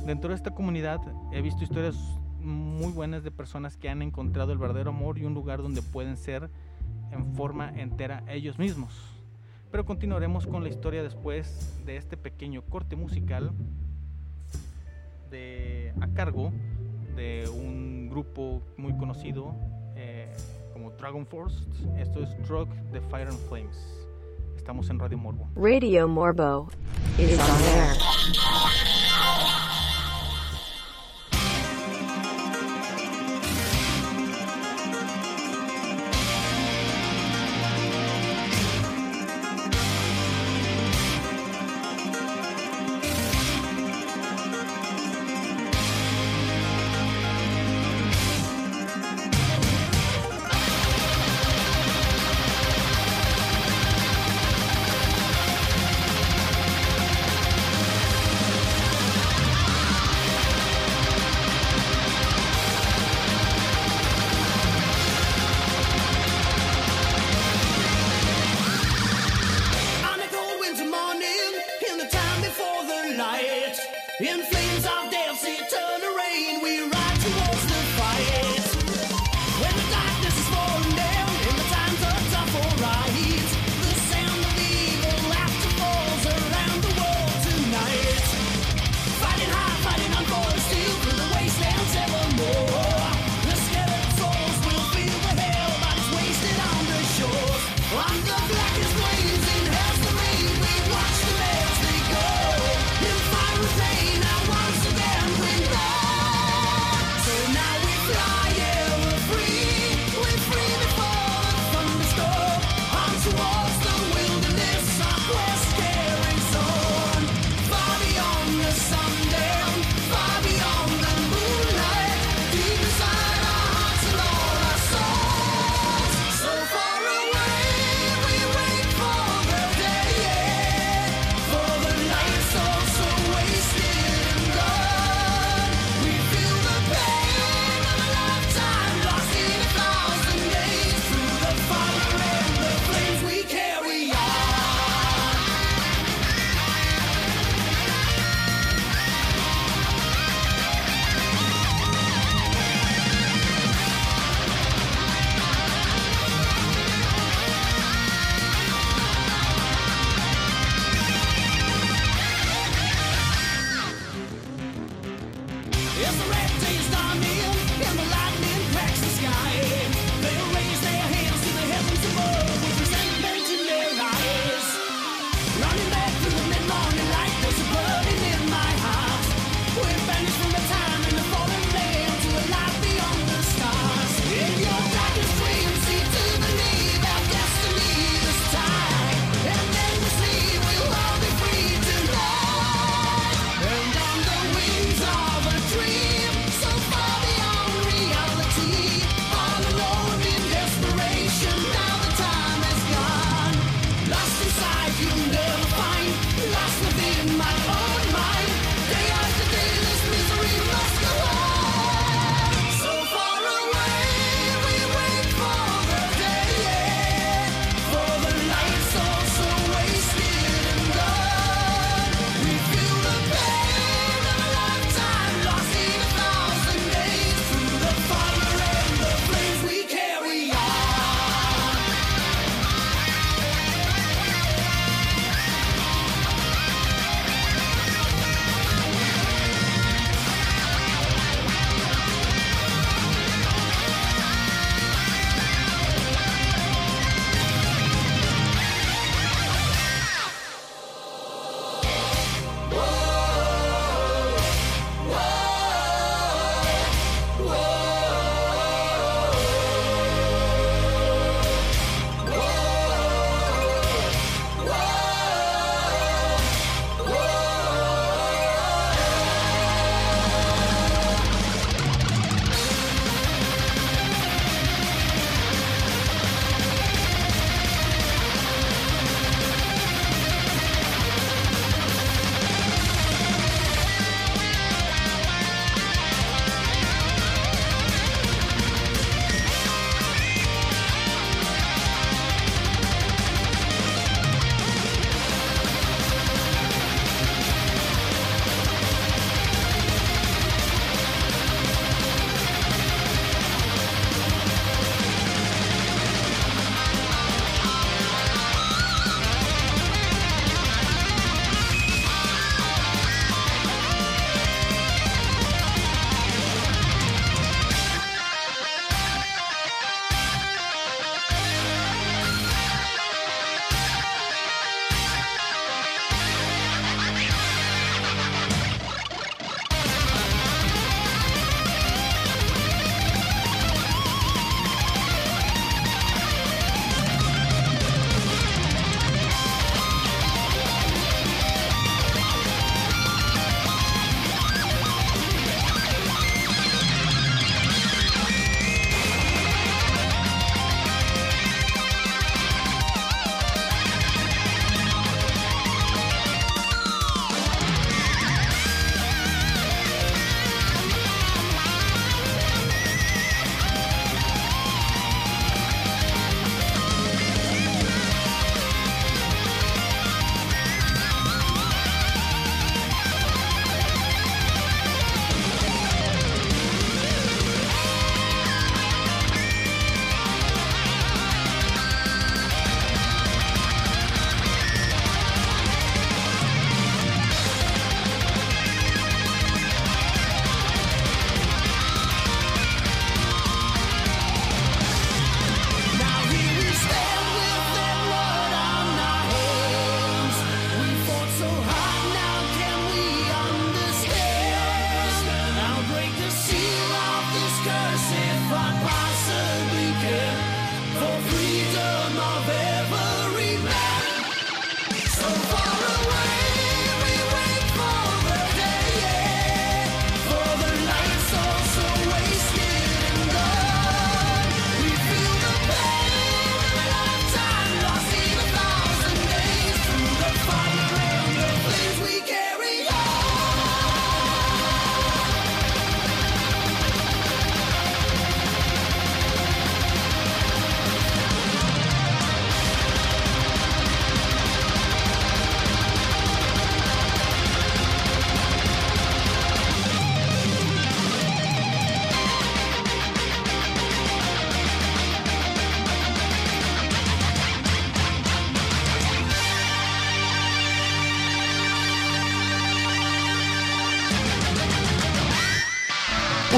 Dentro 0.06 0.30
de 0.30 0.36
esta 0.36 0.52
comunidad 0.52 1.00
he 1.32 1.42
visto 1.42 1.64
historias 1.64 1.96
muy 2.40 2.92
buenas 2.92 3.24
de 3.24 3.32
personas 3.32 3.78
que 3.78 3.90
han 3.90 4.02
encontrado 4.02 4.52
el 4.52 4.58
verdadero 4.58 4.90
amor 4.90 5.18
y 5.18 5.26
un 5.26 5.34
lugar 5.34 5.62
donde 5.62 5.82
pueden 5.82 6.18
ser 6.18 6.50
en 7.12 7.34
forma 7.36 7.70
entera 7.70 8.24
ellos 8.28 8.58
mismos. 8.58 8.94
Pero 9.70 9.86
continuaremos 9.86 10.48
con 10.48 10.64
la 10.64 10.70
historia 10.70 11.04
después 11.04 11.82
de 11.86 11.98
este 11.98 12.18
pequeño 12.18 12.62
corte 12.64 12.96
musical 12.96 13.52
de, 15.30 15.94
a 16.02 16.08
cargo 16.10 16.52
de 17.16 17.50
un 17.50 18.10
grupo 18.10 18.62
muy 18.78 18.98
conocido 18.98 19.56
eh, 19.96 20.30
como 20.74 20.92
Dragon 20.92 21.26
Force. 21.26 21.64
Esto 21.98 22.22
es 22.22 22.30
Drug 22.48 22.68
the 22.92 23.02
Fire 23.02 23.28
and 23.28 23.40
Flames. 23.48 24.08
Estamos 24.62 24.92
en 24.92 25.00
Radio 25.00 25.18
Morbo. 25.18 25.48
Radio 25.56 26.08
Morbo 26.08 26.70
on 27.40 27.62
air. 27.64 27.98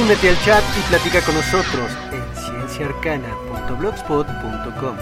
Únete 0.03 0.27
al 0.27 0.35
chat 0.41 0.63
y 0.77 0.81
platica 0.89 1.21
con 1.21 1.35
nosotros 1.35 1.89
en 2.11 2.21
cienciaarcana.blogspot.com. 2.35 4.97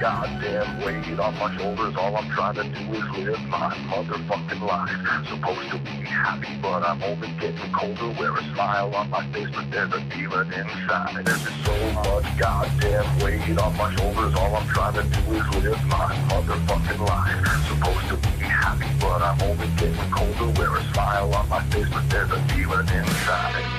Goddamn 0.00 0.80
weight 0.84 1.18
on 1.18 1.34
my 1.34 1.50
shoulders. 1.56 1.96
All 1.96 2.16
I'm 2.16 2.30
trying 2.30 2.54
to 2.54 2.62
do 2.62 2.94
is 2.94 3.02
live 3.26 3.40
my 3.48 3.74
motherfucking 3.90 4.62
life. 4.62 4.96
Supposed 5.28 5.70
to 5.70 5.78
be 5.78 5.90
happy, 6.06 6.56
but 6.62 6.84
I'm 6.84 7.02
only 7.02 7.28
getting 7.40 7.72
colder. 7.72 8.10
Wear 8.18 8.36
a 8.36 8.42
smile 8.54 8.94
on 8.94 9.10
my 9.10 9.26
face, 9.32 9.48
but 9.52 9.68
there's 9.72 9.92
a 9.92 10.00
demon 10.14 10.52
inside. 10.52 11.24
There's 11.24 11.42
just 11.42 11.64
so 11.64 11.74
much 11.94 12.38
goddamn 12.38 13.18
weight 13.18 13.58
on 13.58 13.76
my 13.76 13.92
shoulders. 13.96 14.36
All 14.36 14.54
I'm 14.54 14.68
trying 14.68 14.94
to 14.94 15.02
do 15.02 15.32
is 15.34 15.48
live 15.64 15.84
my 15.86 16.14
motherfucking 16.30 17.00
life. 17.08 17.44
Supposed 17.66 18.08
to 18.08 18.16
be 18.28 18.37
but 19.00 19.22
I'm 19.22 19.40
only 19.42 19.68
getting 19.76 20.10
colder. 20.10 20.52
Wear 20.58 20.76
a 20.76 20.92
smile 20.92 21.34
on 21.34 21.48
my 21.48 21.62
face, 21.64 21.88
but 21.90 22.08
there's 22.10 22.30
a 22.30 22.40
demon 22.48 22.80
inside. 22.88 23.77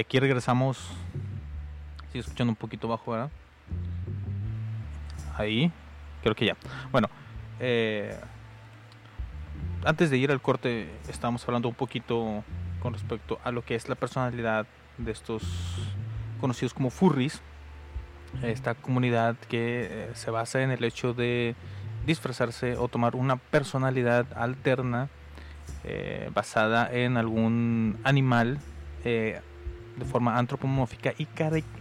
Aquí 0.00 0.18
regresamos. 0.18 0.78
Sigue 2.08 2.20
escuchando 2.20 2.50
un 2.50 2.56
poquito 2.56 2.88
bajo, 2.88 3.12
¿verdad? 3.12 3.30
Ahí. 5.36 5.70
Creo 6.22 6.34
que 6.34 6.46
ya. 6.46 6.56
Bueno. 6.90 7.08
eh, 7.60 8.18
antes 9.84 10.10
de 10.10 10.18
ir 10.18 10.30
al 10.30 10.42
corte, 10.42 10.90
estábamos 11.08 11.46
hablando 11.46 11.68
un 11.68 11.74
poquito 11.74 12.44
con 12.80 12.92
respecto 12.92 13.38
a 13.44 13.50
lo 13.50 13.64
que 13.64 13.74
es 13.74 13.88
la 13.88 13.94
personalidad 13.94 14.66
de 14.98 15.12
estos 15.12 15.42
conocidos 16.40 16.74
como 16.74 16.90
furries. 16.90 17.40
Esta 18.42 18.74
comunidad 18.74 19.36
que 19.48 19.88
eh, 19.90 20.10
se 20.14 20.30
basa 20.30 20.62
en 20.62 20.70
el 20.70 20.84
hecho 20.84 21.14
de 21.14 21.56
disfrazarse 22.06 22.76
o 22.76 22.88
tomar 22.88 23.16
una 23.16 23.36
personalidad 23.36 24.26
alterna 24.36 25.08
eh, 25.84 26.30
basada 26.32 26.88
en 26.92 27.16
algún 27.16 27.98
animal 28.04 28.58
eh, 29.04 29.40
de 29.96 30.04
forma 30.04 30.38
antropomórfica 30.38 31.12
y 31.18 31.26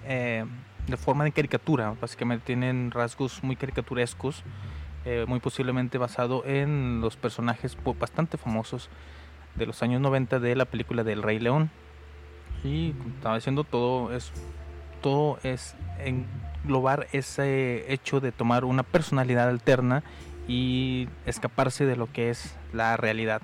eh, 0.06 0.46
de 0.88 0.98
forma 0.98 1.24
de 1.24 1.32
caricatura. 1.32 1.94
Básicamente 2.00 2.46
tienen 2.46 2.92
rasgos 2.92 3.44
muy 3.44 3.56
caricaturescos, 3.56 4.44
eh, 5.06 5.26
muy 5.28 5.40
posiblemente 5.40 5.98
basado 5.98 6.44
en 6.46 7.02
los 7.02 7.16
personajes 7.16 7.76
po- 7.76 7.94
bastante 7.94 8.38
famosos 8.38 8.90
de 9.56 9.66
los 9.66 9.82
años 9.84 10.02
90 10.02 10.40
de 10.40 10.56
la 10.56 10.66
película 10.66 11.04
del 11.04 11.24
Rey 11.24 11.40
León. 11.40 11.70
Y 12.64 12.94
estaba 13.16 13.36
diciendo, 13.36 13.64
todo 13.64 14.14
es, 14.14 14.32
todo 15.02 15.40
es 15.44 15.76
englobar 16.04 17.08
ese 17.14 17.92
hecho 17.94 18.20
de 18.20 18.32
tomar 18.34 18.66
una 18.66 18.84
personalidad 18.84 19.48
alterna 19.48 20.04
y 20.48 21.08
escaparse 21.26 21.86
de 21.86 21.96
lo 21.96 22.12
que 22.12 22.30
es 22.32 22.58
la 22.74 22.98
realidad. 22.98 23.42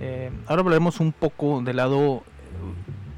Eh, 0.00 0.30
ahora 0.46 0.62
hablaremos 0.62 1.00
un 1.00 1.12
poco 1.12 1.60
del 1.60 1.76
lado 1.76 2.22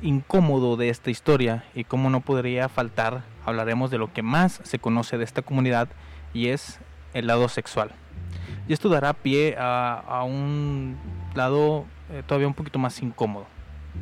incómodo 0.02 0.76
de 0.76 0.88
esta 0.88 1.10
historia 1.10 1.64
y 1.74 1.84
cómo 1.84 2.10
no 2.10 2.20
podría 2.20 2.68
faltar, 2.68 3.22
hablaremos 3.44 3.90
de 3.90 3.98
lo 3.98 4.12
que 4.12 4.22
más 4.22 4.60
se 4.64 4.78
conoce 4.78 5.18
de 5.18 5.24
esta 5.24 5.42
comunidad 5.42 5.88
y 6.34 6.48
es 6.48 6.80
el 7.14 7.26
lado 7.26 7.48
sexual. 7.48 7.92
Y 8.68 8.72
esto 8.72 8.88
dará 8.88 9.12
pie 9.12 9.56
a, 9.58 9.98
a 10.06 10.24
un 10.24 10.96
lado 11.34 11.86
eh, 12.10 12.22
todavía 12.26 12.48
un 12.48 12.54
poquito 12.54 12.78
más 12.78 13.00
incómodo. 13.02 13.46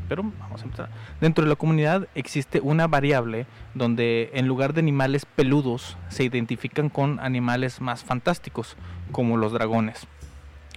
Pero 0.08 0.22
vamos 0.38 0.60
a 0.60 0.64
empezar. 0.64 0.88
Dentro 1.20 1.44
de 1.44 1.50
la 1.50 1.56
comunidad 1.56 2.08
existe 2.14 2.60
una 2.60 2.86
variable 2.86 3.46
donde 3.74 4.30
en 4.34 4.46
lugar 4.46 4.72
de 4.72 4.80
animales 4.80 5.24
peludos 5.24 5.96
se 6.08 6.24
identifican 6.24 6.88
con 6.88 7.18
animales 7.20 7.80
más 7.80 8.04
fantásticos, 8.04 8.76
como 9.12 9.36
los 9.36 9.52
dragones. 9.52 10.06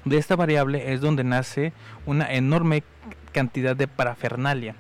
De 0.06 0.18
esta 0.18 0.36
variable 0.36 0.94
es 0.94 1.02
donde 1.02 1.24
nace 1.24 1.74
una 2.06 2.34
enorme 2.34 2.84
cantidad 3.32 3.76
de 3.76 3.88
parafernalia, 3.88 4.76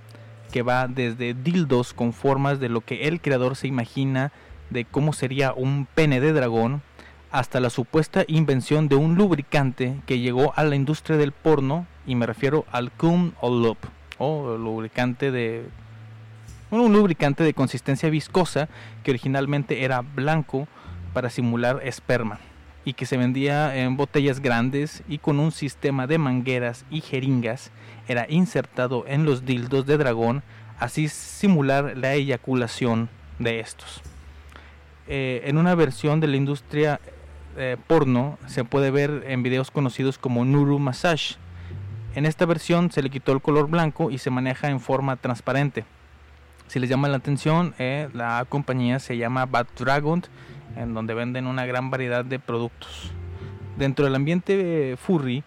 que 0.54 0.62
va 0.62 0.88
desde 0.88 1.34
dildos 1.34 1.96
con 1.96 2.14
formas 2.14 2.60
de 2.60 2.70
lo 2.70 2.82
que 2.82 3.08
el 3.08 3.22
creador 3.22 3.56
se 3.56 3.68
imagina 3.68 4.32
de 4.70 4.86
cómo 4.86 5.12
sería 5.12 5.52
un 5.52 5.88
pene 5.96 6.22
de 6.22 6.32
dragón, 6.32 6.84
hasta 7.32 7.60
la 7.60 7.72
supuesta 7.72 8.24
invención 8.28 8.88
de 8.88 8.96
un 8.96 9.16
lubricante 9.16 9.96
que 10.06 10.20
llegó 10.20 10.54
a 10.56 10.64
la 10.64 10.76
industria 10.76 11.18
del 11.18 11.32
porno, 11.32 11.88
y 12.06 12.14
me 12.14 12.28
refiero 12.28 12.66
al 12.72 12.92
cum 12.92 13.32
o 13.42 13.50
loop 13.50 13.80
o 14.20 14.56
lubricante 14.56 15.32
de 15.32 15.66
un 16.70 16.94
lubricante 16.94 17.44
de 17.44 17.56
consistencia 17.56 18.12
viscosa 18.12 18.70
que 19.04 19.10
originalmente 19.10 19.84
era 19.84 20.02
blanco 20.02 20.68
para 21.14 21.32
simular 21.32 21.82
esperma 21.84 22.40
y 22.86 22.94
que 22.94 23.06
se 23.06 23.18
vendía 23.18 23.76
en 23.76 23.98
botellas 23.98 24.40
grandes 24.40 25.04
y 25.08 25.18
con 25.18 25.40
un 25.40 25.52
sistema 25.52 26.08
de 26.08 26.18
mangueras 26.18 26.86
y 26.90 27.02
jeringas 27.02 27.72
era 28.08 28.26
insertado 28.30 29.06
en 29.08 29.26
los 29.26 29.46
dildos 29.46 29.86
de 29.86 29.98
dragón 29.98 30.44
así 30.80 31.08
simular 31.08 31.98
la 31.98 32.14
eyaculación 32.14 33.10
de 33.40 33.60
estos. 33.60 34.02
Eh, 35.08 35.44
en 35.46 35.58
una 35.58 35.76
versión 35.76 36.20
de 36.20 36.28
la 36.28 36.38
industria 36.38 37.00
eh, 37.58 37.78
porno 37.88 38.38
se 38.48 38.64
puede 38.64 38.92
ver 38.92 39.24
en 39.28 39.44
videos 39.44 39.72
conocidos 39.72 40.18
como 40.18 40.44
Nuru 40.46 40.80
Massage 40.80 41.36
en 42.16 42.28
esta 42.28 42.46
versión 42.46 42.92
se 42.92 43.02
le 43.02 43.10
quitó 43.10 43.32
el 43.32 43.42
color 43.42 43.68
blanco 43.68 44.12
y 44.12 44.20
se 44.20 44.30
maneja 44.30 44.70
en 44.70 44.80
forma 44.80 45.16
transparente. 45.16 45.84
Si 46.68 46.80
les 46.80 46.90
llama 46.90 47.08
la 47.08 47.18
atención, 47.18 47.74
eh, 47.80 48.08
la 48.14 48.46
compañía 48.48 49.00
se 49.00 49.18
llama 49.18 49.48
Bad 49.48 49.68
Dragon, 49.78 50.24
en 50.76 50.94
donde 50.94 51.14
venden 51.14 51.48
una 51.48 51.66
gran 51.66 51.90
variedad 51.90 52.26
de 52.26 52.40
productos. 52.40 53.12
Dentro 53.78 54.06
del 54.06 54.16
ambiente 54.16 54.96
furry, 54.98 55.44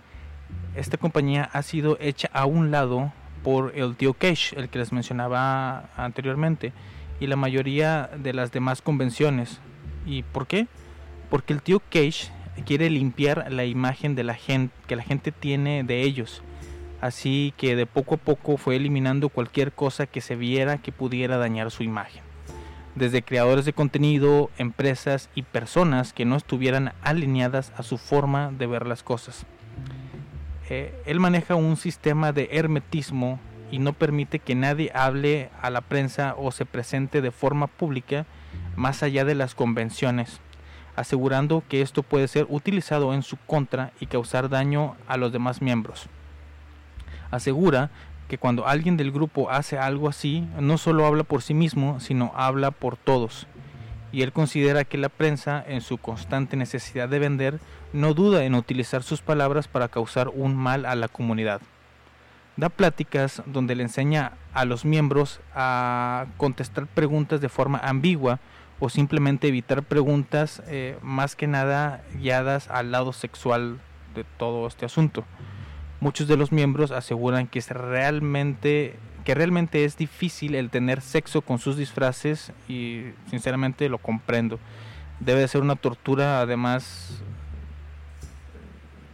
esta 0.75 0.97
compañía 0.97 1.49
ha 1.53 1.63
sido 1.63 1.97
hecha 2.01 2.29
a 2.33 2.47
un 2.47 2.71
lado 2.71 3.13
por 3.43 3.73
el 3.77 3.97
tío 3.97 4.15
Cash, 4.15 4.55
el 4.57 4.69
que 4.69 4.79
les 4.79 4.93
mencionaba 4.93 5.91
anteriormente, 5.97 6.73
y 7.21 7.29
la 7.29 7.37
mayoría 7.37 8.11
de 8.17 8.33
las 8.33 8.53
demás 8.53 8.83
convenciones. 8.83 9.61
¿Y 10.05 10.23
por 10.23 10.47
qué? 10.47 10.67
Porque 11.31 11.53
el 11.53 11.63
tío 11.63 11.81
Cash 11.91 12.29
quiere 12.65 12.91
limpiar 12.91 13.53
la 13.53 13.65
imagen 13.65 14.15
de 14.15 14.25
la 14.25 14.35
gente 14.35 14.75
que 14.87 14.97
la 14.97 15.03
gente 15.03 15.33
tiene 15.33 15.85
de 15.85 16.03
ellos 16.03 16.43
así 17.01 17.55
que 17.57 17.77
de 17.77 17.87
poco 17.87 18.17
a 18.17 18.19
poco 18.19 18.57
fue 18.57 18.77
eliminando 18.77 19.29
cualquier 19.29 19.73
cosa 19.73 20.07
que 20.07 20.21
se 20.21 20.37
viera 20.37 20.79
que 20.79 20.93
pudiera 20.93 21.37
dañar 21.37 21.71
su 21.71 21.83
imagen. 21.83 22.26
Desde 22.97 23.23
creadores 23.23 23.67
de 23.67 23.75
contenido, 23.75 24.51
empresas 24.57 25.29
y 25.35 25.43
personas 25.43 26.15
que 26.15 26.25
no 26.25 26.35
estuvieran 26.35 26.95
alineadas 27.03 27.71
a 27.77 27.83
su 27.83 27.99
forma 27.99 28.51
de 28.51 28.67
ver 28.67 28.87
las 28.87 29.03
cosas. 29.03 29.45
Eh, 30.71 30.99
él 31.05 31.21
maneja 31.21 31.57
un 31.57 31.77
sistema 31.77 32.33
de 32.33 32.49
hermetismo 32.53 33.39
y 33.71 33.81
no 33.81 33.93
permite 33.93 34.39
que 34.39 34.55
nadie 34.55 34.91
hable 34.95 35.51
a 35.61 35.69
la 35.69 35.83
prensa 35.83 36.35
o 36.39 36.51
se 36.53 36.65
presente 36.65 37.21
de 37.21 37.31
forma 37.33 37.67
pública 37.67 38.25
más 38.77 39.03
allá 39.03 39.27
de 39.27 39.35
las 39.35 39.55
convenciones, 39.55 40.41
asegurando 40.97 41.63
que 41.69 41.83
esto 41.83 42.03
puede 42.03 42.29
ser 42.29 42.47
utilizado 42.49 43.13
en 43.13 43.23
su 43.23 43.37
contra 43.37 43.93
y 44.01 44.07
causar 44.07 44.49
daño 44.49 44.97
a 45.07 45.19
los 45.19 45.33
demás 45.33 45.61
miembros 45.61 46.09
asegura 47.31 47.91
que 48.29 48.39
cuando 48.39 48.67
alguien 48.67 48.97
del 48.97 49.13
grupo 49.13 49.51
hace 49.51 49.79
algo 49.79 50.09
así, 50.09 50.47
no 50.59 50.79
solo 50.79 51.07
habla 51.07 51.25
por 51.25 51.43
sí 51.43 51.55
mismo, 51.55 52.01
sino 52.01 52.33
habla 52.35 52.71
por 52.71 52.97
todos. 52.97 53.47
Y 54.13 54.23
él 54.23 54.33
considera 54.33 54.85
que 54.85 54.99
la 54.99 55.09
prensa, 55.09 55.63
en 55.67 55.81
su 55.81 55.99
constante 55.99 56.57
necesidad 56.57 57.09
de 57.09 57.19
vender, 57.19 57.61
no 57.93 58.15
duda 58.15 58.45
en 58.45 58.55
utilizar 58.55 59.03
sus 59.03 59.21
palabras 59.21 59.69
para 59.69 59.89
causar 59.89 60.29
un 60.29 60.57
mal 60.57 60.87
a 60.87 60.95
la 60.95 61.09
comunidad. 61.09 61.61
Da 62.57 62.69
pláticas 62.69 63.43
donde 63.47 63.75
le 63.75 63.83
enseña 63.83 64.33
a 64.55 64.65
los 64.65 64.85
miembros 64.85 65.41
a 65.55 66.27
contestar 66.37 66.87
preguntas 66.87 67.41
de 67.41 67.51
forma 67.51 67.79
ambigua 67.79 68.41
o 68.79 68.89
simplemente 68.89 69.49
evitar 69.49 69.83
preguntas 69.83 70.63
eh, 70.67 70.99
más 71.03 71.37
que 71.37 71.47
nada 71.47 72.03
guiadas 72.15 72.69
al 72.69 72.93
lado 72.93 73.13
sexual 73.13 73.79
de 74.15 74.25
todo 74.25 74.67
este 74.67 74.87
asunto. 74.87 75.25
Muchos 76.01 76.29
de 76.29 76.37
los 76.37 76.53
miembros 76.53 76.91
aseguran 76.91 77.47
que 77.47 77.59
es 77.59 77.71
realmente 77.71 78.97
que 79.25 79.35
realmente 79.35 79.85
es 79.85 79.97
difícil 79.97 80.55
el 80.55 80.71
tener 80.71 81.01
sexo 81.01 81.43
con 81.43 81.59
sus 81.59 81.77
disfraces 81.77 82.53
y 82.69 83.07
sinceramente 83.29 83.89
lo 83.89 83.99
comprendo. 83.99 84.61
Debe 85.19 85.41
de 85.41 85.49
ser 85.49 85.63
una 85.63 85.75
tortura 85.75 86.41
además 86.41 87.21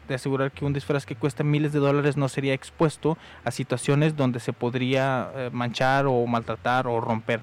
de 0.07 0.15
asegurar 0.15 0.53
que 0.53 0.67
un 0.67 0.75
disfraz 0.75 1.07
que 1.07 1.17
cuesta 1.17 1.45
miles 1.45 1.73
de 1.73 1.79
dólares 1.79 2.19
no 2.19 2.29
sería 2.29 2.53
expuesto 2.53 3.17
a 3.45 3.51
situaciones 3.51 4.15
donde 4.15 4.39
se 4.39 4.53
podría 4.53 5.31
eh, 5.35 5.51
manchar 5.51 6.05
o 6.07 6.27
maltratar 6.27 6.87
o 6.87 7.01
romper. 7.01 7.41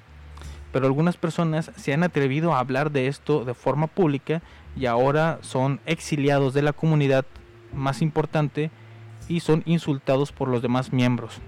Pero 0.72 0.86
algunas 0.86 1.16
personas 1.16 1.72
se 1.74 1.92
han 1.92 2.04
atrevido 2.04 2.54
a 2.54 2.60
hablar 2.60 2.92
de 2.92 3.08
esto 3.08 3.44
de 3.44 3.54
forma 3.54 3.88
pública 3.88 4.42
y 4.76 4.86
ahora 4.86 5.38
son 5.40 5.80
exiliados 5.86 6.54
de 6.54 6.62
la 6.62 6.72
comunidad 6.72 7.24
más 7.72 8.00
importante 8.00 8.70
y 9.30 9.40
son 9.40 9.62
insultados 9.64 10.32
por 10.32 10.48
los 10.48 10.60
demás 10.60 10.92
miembros. 10.92 11.38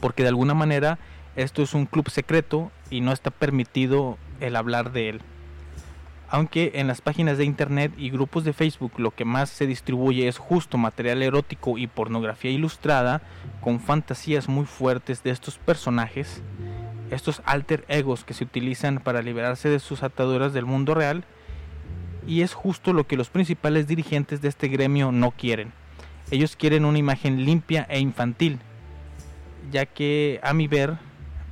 Porque 0.00 0.22
de 0.22 0.28
alguna 0.28 0.54
manera 0.54 0.98
esto 1.34 1.62
es 1.62 1.72
un 1.72 1.86
club 1.86 2.10
secreto 2.10 2.70
y 2.90 3.00
no 3.00 3.12
está 3.12 3.30
permitido 3.30 4.18
el 4.40 4.54
hablar 4.56 4.92
de 4.92 5.08
él. 5.08 5.20
Aunque 6.28 6.72
en 6.74 6.86
las 6.86 7.00
páginas 7.00 7.38
de 7.38 7.46
internet 7.46 7.92
y 7.96 8.10
grupos 8.10 8.44
de 8.44 8.52
Facebook 8.52 8.92
lo 8.98 9.12
que 9.12 9.24
más 9.24 9.48
se 9.48 9.66
distribuye 9.66 10.28
es 10.28 10.36
justo 10.36 10.76
material 10.76 11.22
erótico 11.22 11.78
y 11.78 11.86
pornografía 11.86 12.50
ilustrada 12.50 13.22
con 13.62 13.80
fantasías 13.80 14.46
muy 14.46 14.66
fuertes 14.66 15.22
de 15.22 15.30
estos 15.30 15.56
personajes, 15.56 16.42
estos 17.10 17.40
alter 17.46 17.86
egos 17.88 18.24
que 18.24 18.34
se 18.34 18.44
utilizan 18.44 18.98
para 18.98 19.22
liberarse 19.22 19.70
de 19.70 19.78
sus 19.78 20.02
ataduras 20.02 20.52
del 20.52 20.66
mundo 20.66 20.94
real, 20.94 21.24
y 22.26 22.42
es 22.42 22.52
justo 22.52 22.92
lo 22.92 23.06
que 23.06 23.16
los 23.16 23.30
principales 23.30 23.86
dirigentes 23.86 24.42
de 24.42 24.48
este 24.48 24.68
gremio 24.68 25.12
no 25.12 25.30
quieren. 25.30 25.72
Ellos 26.30 26.56
quieren 26.56 26.84
una 26.84 26.98
imagen 26.98 27.46
limpia 27.46 27.86
e 27.88 28.00
infantil, 28.00 28.58
ya 29.72 29.86
que 29.86 30.40
a 30.42 30.52
mi 30.52 30.68
ver 30.68 30.98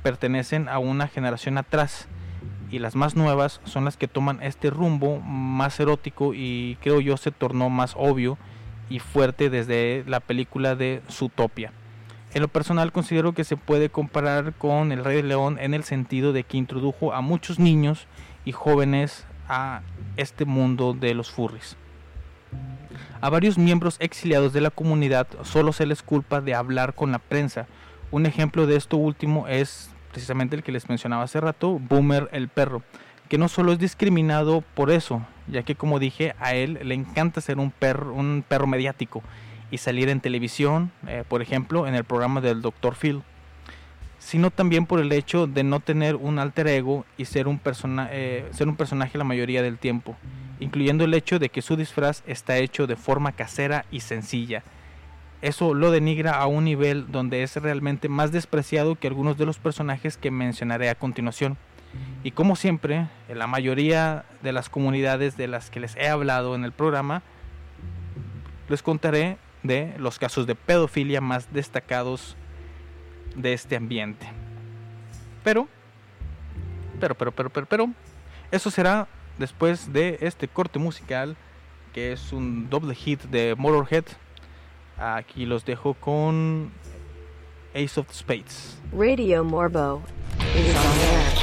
pertenecen 0.03 0.69
a 0.69 0.77
una 0.77 1.07
generación 1.07 1.57
atrás 1.57 2.07
y 2.69 2.77
las 2.77 2.95
más 2.95 3.15
nuevas 3.15 3.59
son 3.63 3.85
las 3.85 3.97
que 3.97 4.07
toman 4.07 4.43
este 4.43 4.69
rumbo 4.69 5.19
más 5.19 5.79
erótico 5.79 6.33
y 6.35 6.77
creo 6.81 6.99
yo 6.99 7.17
se 7.17 7.31
tornó 7.31 7.71
más 7.71 7.95
obvio 7.97 8.37
y 8.87 8.99
fuerte 8.99 9.49
desde 9.49 10.03
la 10.05 10.19
película 10.19 10.75
de 10.75 11.01
Zootopia. 11.09 11.71
En 12.35 12.43
lo 12.43 12.47
personal 12.47 12.91
considero 12.91 13.33
que 13.33 13.45
se 13.45 13.57
puede 13.57 13.89
comparar 13.89 14.53
con 14.53 14.91
El 14.91 15.03
Rey 15.03 15.23
León 15.23 15.57
en 15.59 15.73
el 15.73 15.85
sentido 15.85 16.33
de 16.33 16.43
que 16.43 16.57
introdujo 16.57 17.13
a 17.13 17.21
muchos 17.21 17.57
niños 17.57 18.05
y 18.45 18.51
jóvenes 18.51 19.25
a 19.49 19.81
este 20.17 20.45
mundo 20.45 20.93
de 20.93 21.15
los 21.15 21.31
furries. 21.31 21.77
A 23.19 23.29
varios 23.29 23.57
miembros 23.57 23.97
exiliados 23.99 24.53
de 24.53 24.61
la 24.61 24.69
comunidad 24.69 25.27
solo 25.41 25.73
se 25.73 25.87
les 25.87 26.03
culpa 26.03 26.39
de 26.39 26.53
hablar 26.53 26.93
con 26.93 27.11
la 27.11 27.17
prensa. 27.17 27.65
Un 28.11 28.27
ejemplo 28.27 28.67
de 28.67 28.75
esto 28.75 28.97
último 28.97 29.47
es 29.47 29.89
precisamente 30.11 30.55
el 30.55 30.63
que 30.63 30.71
les 30.71 30.87
mencionaba 30.87 31.23
hace 31.23 31.41
rato, 31.41 31.79
Boomer 31.79 32.29
el 32.31 32.47
perro, 32.47 32.83
que 33.27 33.39
no 33.39 33.47
solo 33.47 33.71
es 33.71 33.79
discriminado 33.79 34.63
por 34.75 34.91
eso, 34.91 35.25
ya 35.47 35.63
que 35.63 35.75
como 35.75 35.97
dije, 35.97 36.35
a 36.39 36.53
él 36.53 36.79
le 36.83 36.93
encanta 36.93 37.41
ser 37.41 37.57
un 37.57 37.71
perro, 37.71 38.13
un 38.13 38.43
perro 38.47 38.67
mediático 38.67 39.23
y 39.71 39.79
salir 39.79 40.09
en 40.09 40.21
televisión, 40.21 40.91
eh, 41.07 41.23
por 41.27 41.41
ejemplo, 41.41 41.87
en 41.87 41.95
el 41.95 42.03
programa 42.03 42.39
del 42.39 42.61
Dr. 42.61 42.95
Phil 42.95 43.23
sino 44.27 44.51
también 44.51 44.85
por 44.85 44.99
el 44.99 45.13
hecho 45.13 45.47
de 45.47 45.63
no 45.63 45.79
tener 45.79 46.17
un 46.17 46.37
alter 46.37 46.67
ego 46.67 47.05
y 47.17 47.23
ser 47.23 47.47
un, 47.47 47.61
eh, 48.11 48.45
ser 48.51 48.67
un 48.67 48.75
personaje 48.75 49.17
la 49.17 49.23
mayoría 49.23 49.61
del 49.61 49.77
tiempo, 49.77 50.17
incluyendo 50.59 51.05
el 51.05 51.13
hecho 51.13 51.39
de 51.39 51.47
que 51.47 51.61
su 51.61 51.77
disfraz 51.77 52.23
está 52.27 52.57
hecho 52.57 52.87
de 52.87 52.97
forma 52.97 53.31
casera 53.31 53.85
y 53.89 54.01
sencilla. 54.01 54.63
Eso 55.41 55.73
lo 55.73 55.91
denigra 55.91 56.41
a 56.41 56.45
un 56.45 56.65
nivel 56.65 57.09
donde 57.09 57.41
es 57.41 57.55
realmente 57.55 58.09
más 58.09 58.33
despreciado 58.33 58.95
que 58.95 59.07
algunos 59.07 59.37
de 59.37 59.45
los 59.45 59.59
personajes 59.59 60.17
que 60.17 60.29
mencionaré 60.29 60.89
a 60.89 60.95
continuación. 60.95 61.55
Y 62.21 62.31
como 62.31 62.57
siempre, 62.57 63.07
en 63.29 63.39
la 63.39 63.47
mayoría 63.47 64.25
de 64.43 64.51
las 64.51 64.67
comunidades 64.67 65.37
de 65.37 65.47
las 65.47 65.69
que 65.69 65.79
les 65.79 65.95
he 65.95 66.09
hablado 66.09 66.53
en 66.53 66.65
el 66.65 66.73
programa, 66.73 67.21
les 68.67 68.83
contaré 68.83 69.37
de 69.63 69.93
los 69.97 70.19
casos 70.19 70.45
de 70.47 70.55
pedofilia 70.55 71.21
más 71.21 71.53
destacados 71.53 72.35
de 73.37 73.53
este 73.53 73.77
ambiente. 73.77 74.27
Pero, 75.43 75.67
pero, 76.99 77.15
pero, 77.15 77.31
pero, 77.31 77.49
pero, 77.49 77.65
pero, 77.65 77.89
eso 78.51 78.69
será 78.69 79.07
después 79.37 79.93
de 79.93 80.17
este 80.21 80.47
corte 80.47 80.79
musical 80.79 81.37
que 81.93 82.11
es 82.11 82.33
un 82.33 82.69
doble 82.69 82.93
hit 82.93 83.21
de 83.23 83.55
Motorhead. 83.57 84.05
Aquí 84.97 85.45
los 85.45 85.63
dejo 85.63 85.93
con 85.93 86.71
Ace 87.73 87.99
of 87.99 88.11
Spades. 88.11 88.77
Radio 88.91 89.43
Morbo 89.43 90.01
is 90.55 90.75
on 90.75 90.99
air. 90.99 91.36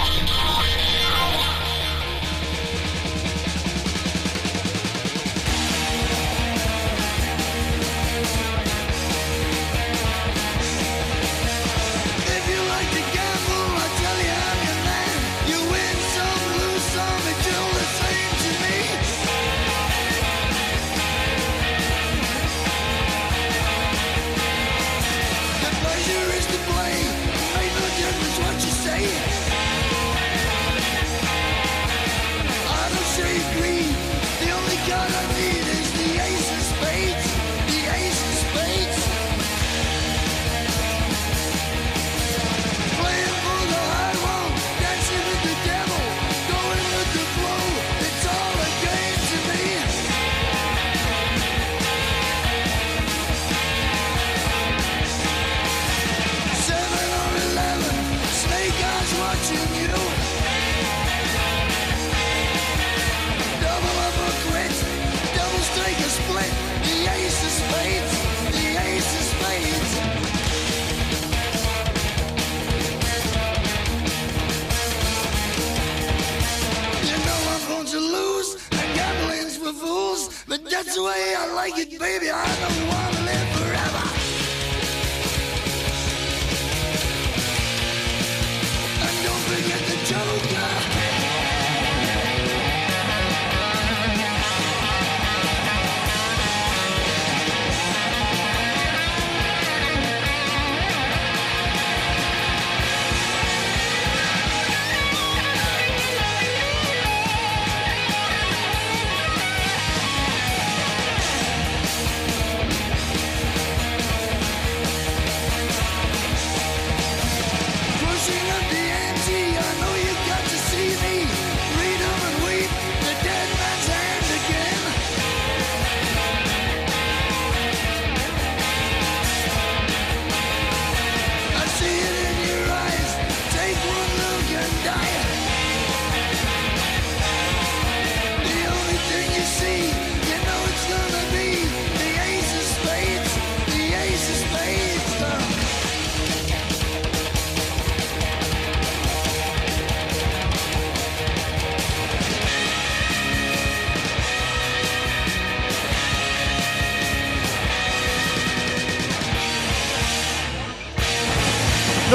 Like 81.71 81.93
it, 81.93 81.99
baby. 81.99 82.31
I 82.31 82.45
don't 82.61 82.84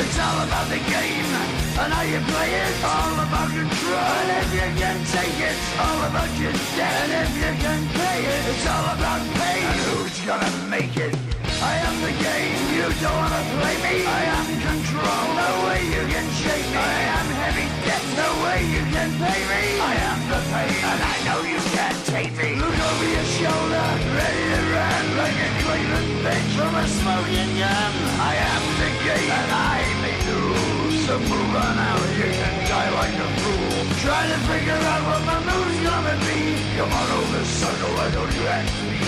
It's 0.00 0.18
all 0.18 0.40
about 0.48 0.66
the 0.70 0.80
game 0.88 1.28
and 1.76 1.92
how 1.92 2.00
you 2.00 2.20
play 2.32 2.50
it. 2.56 2.72
All 2.82 3.20
about 3.20 3.52
control. 3.52 4.00
And 4.00 4.30
if 4.40 4.48
you 4.56 4.68
can 4.80 4.96
take 5.12 5.38
it, 5.44 5.56
all 5.76 6.00
about 6.08 6.32
your 6.40 6.52
debt. 6.72 7.04
And 7.04 7.12
if 7.20 7.32
you 7.36 7.52
can 7.60 7.80
pay 8.00 8.20
it, 8.24 8.42
it's 8.48 8.66
all 8.66 8.96
about 8.96 9.20
pay. 9.36 9.60
And 9.60 9.80
who's 9.92 10.16
gonna 10.24 10.52
make 10.72 10.96
it? 10.96 11.12
I 11.60 11.74
am 11.84 11.96
the 12.00 12.14
game. 12.16 12.60
You 12.80 12.88
don't 12.96 13.12
wanna 13.12 13.44
play 13.60 13.76
me. 13.84 14.06
I 14.08 14.22
am 14.40 14.48
control. 14.64 15.24
No 15.36 15.50
way 15.68 15.80
you 15.84 16.02
can 16.08 16.26
shake 16.40 16.68
me. 16.72 17.19
Heavy 17.50 17.66
debt. 17.82 17.98
No 18.14 18.30
way 18.46 18.62
you 18.62 18.78
can 18.94 19.10
pay 19.18 19.42
me. 19.50 19.62
I 19.82 19.94
am 20.06 20.20
the 20.30 20.38
pain, 20.54 20.70
and 20.70 21.00
I 21.02 21.16
know 21.26 21.42
you 21.42 21.58
can't 21.74 21.98
take 22.06 22.30
me. 22.38 22.54
Look 22.62 22.78
over 22.78 23.08
your 23.10 23.26
shoulder, 23.26 23.86
ready 24.14 24.44
to 24.54 24.60
run 24.70 25.04
like 25.18 25.34
a 25.34 25.50
Cleveland 25.58 26.10
bitch 26.22 26.50
from 26.54 26.70
a 26.78 26.86
smoking 26.86 27.50
gun. 27.58 27.90
I 28.22 28.38
am 28.38 28.62
the 28.78 28.90
game, 29.02 29.34
and 29.34 29.50
I 29.50 29.82
may 29.98 30.18
lose. 30.30 31.10
So 31.10 31.18
move 31.18 31.54
on 31.58 31.74
out, 31.74 32.06
you 32.22 32.30
can 32.30 32.54
die 32.70 32.90
like 32.94 33.18
a 33.18 33.28
fool. 33.42 33.82
Try 33.98 34.30
to 34.30 34.38
figure 34.46 34.82
out 34.86 35.02
what 35.10 35.22
my 35.26 35.40
move's 35.42 35.80
gonna 35.82 36.16
be. 36.22 36.54
Come 36.78 36.92
on 36.94 37.08
over, 37.18 37.42
sucker, 37.50 37.90
why 37.98 38.14
don't 38.14 38.30
you 38.30 38.46
ask 38.46 38.70
me? 38.86 39.02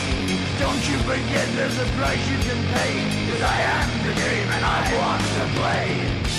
Don't 0.59 0.83
you 0.91 0.99
forget 1.07 1.47
there's 1.55 1.79
a 1.79 1.87
price 1.95 2.25
you 2.27 2.39
can 2.43 2.59
pay. 2.75 3.07
Cause 3.31 3.43
I 3.55 3.59
am 3.79 3.87
the 4.03 4.15
game 4.19 4.49
and 4.51 4.65
I 4.67 4.83
want 4.99 5.23
to 5.31 5.45
play. 5.63 6.32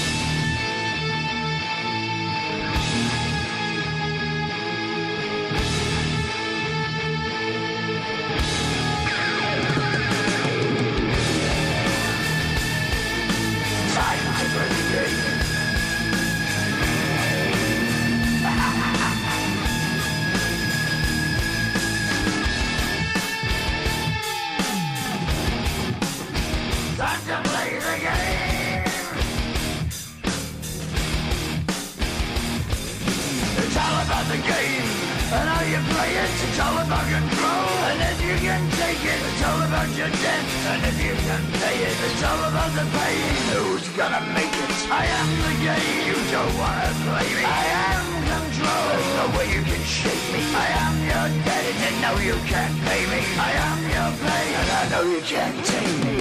hurt 39.84 39.98
your 39.98 40.14
death 40.24 40.50
And 40.72 40.82
if 40.88 40.98
you 41.04 41.14
can 41.28 41.44
pay 41.60 41.78
it, 41.84 41.98
it's 42.08 42.24
all 42.24 42.42
about 42.48 42.72
the 42.72 42.86
pain. 42.88 43.36
Who's 43.52 43.88
gonna 44.00 44.24
make 44.32 44.54
it? 44.64 44.72
I 44.88 45.04
am 45.20 45.30
the 45.44 45.54
game. 45.68 46.00
You 46.08 46.18
don't 46.32 46.56
wanna 46.56 46.92
play 47.04 47.28
me. 47.36 47.44
I 47.44 47.66
am 47.92 48.06
control. 48.32 48.84
There's 48.90 49.12
no 49.20 49.26
way 49.36 49.46
you 49.56 49.62
can 49.72 49.84
shake 49.84 50.26
me. 50.32 50.42
I 50.56 50.68
am 50.84 50.96
your 51.12 51.28
daddy 51.44 51.74
And 51.86 51.96
you 51.96 52.02
know 52.04 52.16
you 52.30 52.38
can't 52.52 52.76
pay 52.88 53.02
me. 53.12 53.22
I 53.50 53.52
am 53.68 53.80
your 53.96 54.12
pain 54.24 54.52
And 54.60 54.70
I 54.80 54.84
know 54.92 55.04
you 55.14 55.22
can't 55.34 55.60
take 55.72 55.96
me. 56.06 56.18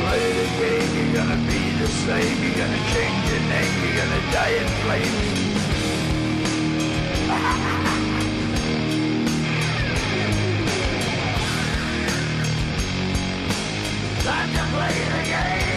Play 0.00 0.24
the 0.40 0.48
game, 0.60 0.90
you're 0.96 1.14
gonna 1.18 1.40
be 1.48 1.60
the 1.82 1.88
same, 2.04 2.36
you're 2.42 2.58
gonna 2.62 2.82
change 2.92 3.22
your 3.32 3.42
name, 3.52 3.74
you're 3.82 3.96
gonna 4.00 4.22
die 4.32 4.54
in 4.60 4.68
flames. 4.82 5.51
Play 14.88 15.04
the 15.04 15.22
game. 15.28 15.71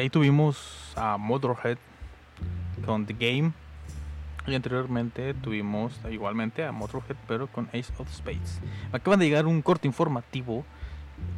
Ahí 0.00 0.10
tuvimos 0.10 0.92
a 0.96 1.16
Motorhead 1.18 1.78
con 2.84 3.06
The 3.06 3.14
Game. 3.14 3.52
Y 4.46 4.54
anteriormente 4.54 5.34
tuvimos 5.34 6.00
igualmente 6.10 6.64
a 6.64 6.72
Motorhead, 6.72 7.16
pero 7.28 7.46
con 7.46 7.68
Ace 7.68 7.92
of 7.98 8.10
Spades. 8.10 8.60
Me 8.90 8.96
acaban 8.96 9.20
de 9.20 9.26
llegar 9.26 9.46
un 9.46 9.60
corte 9.60 9.86
informativo 9.86 10.64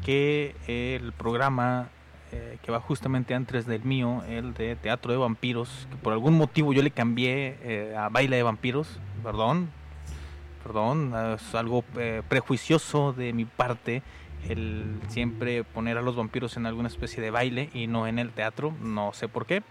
que 0.04 0.54
el 0.68 1.12
programa 1.12 1.88
eh, 2.30 2.58
que 2.62 2.70
va 2.70 2.80
justamente 2.80 3.34
antes 3.34 3.66
del 3.66 3.82
mío, 3.82 4.22
el 4.28 4.54
de 4.54 4.76
Teatro 4.76 5.10
de 5.10 5.18
Vampiros, 5.18 5.88
que 5.90 5.96
por 5.96 6.12
algún 6.12 6.38
motivo 6.38 6.72
yo 6.72 6.82
le 6.82 6.92
cambié 6.92 7.58
eh, 7.62 7.96
a 7.98 8.08
Baile 8.08 8.36
de 8.36 8.44
Vampiros, 8.44 9.00
perdón, 9.24 9.68
perdón, 10.62 11.12
es 11.34 11.54
algo 11.56 11.84
eh, 11.96 12.22
prejuicioso 12.28 13.12
de 13.12 13.32
mi 13.32 13.44
parte 13.44 14.02
el 14.48 14.98
siempre 15.08 15.64
poner 15.64 15.98
a 15.98 16.02
los 16.02 16.16
vampiros 16.16 16.56
en 16.56 16.66
alguna 16.66 16.88
especie 16.88 17.22
de 17.22 17.30
baile 17.30 17.70
y 17.74 17.86
no 17.86 18.06
en 18.06 18.18
el 18.18 18.30
teatro, 18.30 18.74
no 18.80 19.12
sé 19.12 19.28
por 19.28 19.46
qué. 19.46 19.62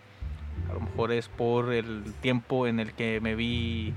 A 0.70 0.74
lo 0.74 0.82
mejor 0.82 1.12
es 1.12 1.28
por 1.28 1.74
el 1.74 2.04
tiempo 2.22 2.68
en 2.68 2.80
el 2.80 2.94
que 2.94 3.20
me 3.22 3.36
vi 3.36 3.94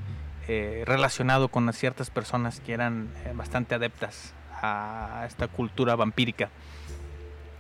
eh, 0.49 0.83
relacionado 0.87 1.49
con 1.49 1.73
ciertas 1.73 2.11
personas 2.11 2.61
que 2.61 2.73
eran 2.73 3.09
eh, 3.25 3.33
bastante 3.35 3.75
adeptas 3.75 4.35
a 4.63 5.25
esta 5.27 5.49
cultura 5.49 5.97
vampírica. 5.97 6.51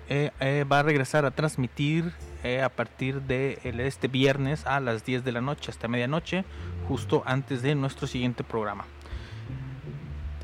Eh, 0.08 0.30
eh, 0.40 0.64
va 0.70 0.80
a 0.80 0.82
regresar 0.82 1.24
a 1.24 1.30
transmitir 1.30 2.12
eh, 2.42 2.60
a 2.60 2.68
partir 2.68 3.22
de 3.22 3.58
el- 3.64 3.80
este 3.80 4.06
viernes 4.06 4.66
a 4.66 4.78
las 4.80 5.04
10 5.06 5.24
de 5.24 5.32
la 5.32 5.40
noche 5.40 5.70
hasta 5.70 5.88
medianoche, 5.88 6.44
justo 6.88 7.22
antes 7.24 7.62
de 7.62 7.74
nuestro 7.74 8.06
siguiente 8.06 8.44
programa. 8.44 8.84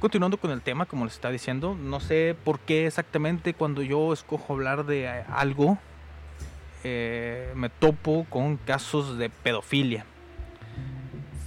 Continuando 0.00 0.38
con 0.38 0.50
el 0.50 0.62
tema, 0.62 0.86
como 0.86 1.04
les 1.04 1.12
estaba 1.12 1.30
diciendo, 1.30 1.76
no 1.78 2.00
sé 2.00 2.34
por 2.42 2.58
qué 2.58 2.86
exactamente 2.86 3.52
cuando 3.52 3.82
yo 3.82 4.14
escojo 4.14 4.54
hablar 4.54 4.86
de 4.86 5.04
eh, 5.04 5.24
algo, 5.28 5.76
eh, 6.84 7.52
me 7.54 7.68
topo 7.68 8.24
con 8.30 8.56
casos 8.56 9.18
de 9.18 9.28
pedofilia. 9.28 10.06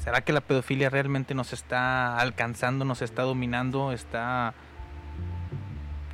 ¿Será 0.04 0.22
que 0.22 0.34
la 0.34 0.41
pedofilia 0.41 0.91
realmente 0.91 1.34
nos 1.34 1.51
está 1.51 2.16
alcanzando, 2.20 2.86
nos 2.86 3.01
está 3.01 3.24
dominando, 3.24 3.91
está 3.91 4.54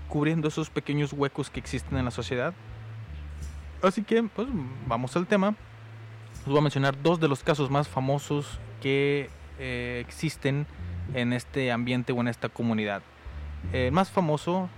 cubriendo 0.07 0.47
esos 0.47 0.69
pequeños 0.69 1.11
huecos 1.11 1.49
que 1.49 1.59
existen 1.59 1.97
en 1.97 2.05
la 2.05 2.11
sociedad? 2.11 2.53
Así 3.83 4.01
que, 4.01 4.23
pues 4.23 4.47
vamos 4.87 5.13
al 5.17 5.27
tema. 5.27 5.55
Les 6.37 6.47
voy 6.47 6.59
a 6.59 6.61
mencionar 6.61 7.01
dos 7.01 7.19
de 7.19 7.27
los 7.27 7.43
casos 7.43 7.69
más 7.69 7.89
famosos 7.89 8.59
que 8.81 9.29
eh, 9.59 10.01
existen 10.07 10.67
en 11.13 11.33
este 11.33 11.71
ambiente 11.71 12.13
o 12.13 12.21
en 12.21 12.27
esta 12.27 12.49
comunidad. 12.49 13.01
El 13.73 13.91
más 13.91 14.09
famoso 14.09 14.69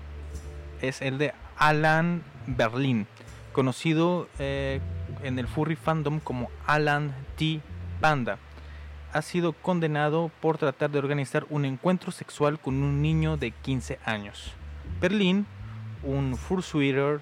es 0.82 1.02
el 1.02 1.18
de 1.18 1.34
Alan 1.58 2.24
Berlin, 2.48 3.08
conocido 3.54 4.28
eh, 4.40 4.80
en 5.24 5.38
el 5.40 5.48
furry 5.48 5.76
fandom 5.76 6.20
como 6.20 6.50
Alan 6.66 7.14
T. 7.38 7.62
Panda. 8.00 8.38
Ha 9.14 9.22
sido 9.22 9.54
condenado 9.54 10.32
por 10.42 10.58
tratar 10.58 10.90
de 10.90 11.00
organizar 11.00 11.46
un 11.50 11.66
encuentro 11.66 12.12
sexual 12.12 12.60
con 12.60 12.82
un 12.82 13.02
niño 13.02 13.38
de 13.38 13.52
15 13.52 14.00
años. 14.06 14.54
Berlin, 15.00 15.46
un 16.04 16.38
fursuiter, 16.38 17.20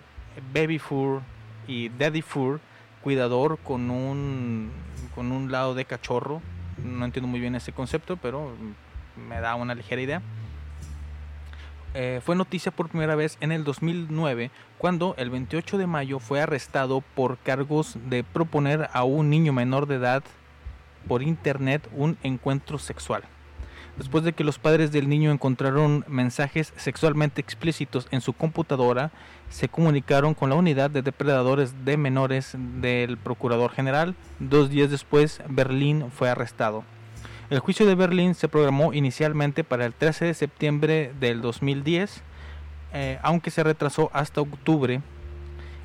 baby 0.53 0.79
fur 0.79 1.21
y 1.67 1.89
daddy 1.89 2.21
fur, 2.21 2.59
cuidador 3.01 3.57
con 3.57 3.89
un, 3.89 4.71
con 5.15 5.31
un 5.31 5.51
lado 5.51 5.73
de 5.73 5.85
cachorro. 5.85 6.41
No 6.83 7.05
entiendo 7.05 7.27
muy 7.27 7.39
bien 7.39 7.55
ese 7.55 7.73
concepto, 7.73 8.17
pero 8.17 8.53
me 9.19 9.41
da 9.41 9.55
una 9.55 9.75
ligera 9.75 10.01
idea. 10.01 10.21
Eh, 11.95 12.21
fue 12.23 12.35
noticia 12.35 12.71
por 12.71 12.89
primera 12.89 13.15
vez 13.15 13.37
en 13.41 13.51
el 13.51 13.63
2009 13.63 14.51
cuando 14.77 15.15
el 15.17 15.31
28 15.31 15.79
de 15.79 15.87
mayo 15.87 16.19
fue 16.19 16.39
arrestado 16.39 17.01
por 17.01 17.39
cargos 17.39 17.97
de 18.09 18.23
proponer 18.23 18.89
a 18.93 19.03
un 19.03 19.29
niño 19.29 19.53
menor 19.53 19.87
de 19.87 19.95
edad 19.95 20.23
por 21.07 21.23
internet 21.23 21.89
un 21.95 22.17
encuentro 22.21 22.77
sexual. 22.77 23.23
Después 23.97 24.23
de 24.23 24.33
que 24.33 24.43
los 24.43 24.59
padres 24.59 24.91
del 24.91 25.09
niño 25.09 25.31
encontraron 25.31 26.05
mensajes 26.07 26.73
sexualmente 26.77 27.41
explícitos 27.41 28.07
en 28.11 28.21
su 28.21 28.33
computadora, 28.33 29.11
se 29.49 29.67
comunicaron 29.67 30.35
con 30.35 30.49
la 30.49 30.55
unidad 30.55 30.89
de 30.89 31.01
depredadores 31.01 31.83
de 31.83 31.97
menores 31.97 32.55
del 32.55 33.17
Procurador 33.17 33.71
General. 33.71 34.15
Dos 34.39 34.69
días 34.69 34.89
después, 34.89 35.41
Berlín 35.49 36.11
fue 36.11 36.29
arrestado. 36.29 36.85
El 37.49 37.57
juicio 37.57 37.87
de 37.87 37.95
Berlín 37.95 38.35
se 38.35 38.47
programó 38.47 38.93
inicialmente 38.93 39.63
para 39.63 39.85
el 39.85 39.95
13 39.95 40.25
de 40.25 40.33
septiembre 40.35 41.13
del 41.19 41.41
2010, 41.41 42.21
eh, 42.93 43.17
aunque 43.23 43.49
se 43.49 43.63
retrasó 43.63 44.11
hasta 44.13 44.41
octubre. 44.41 45.01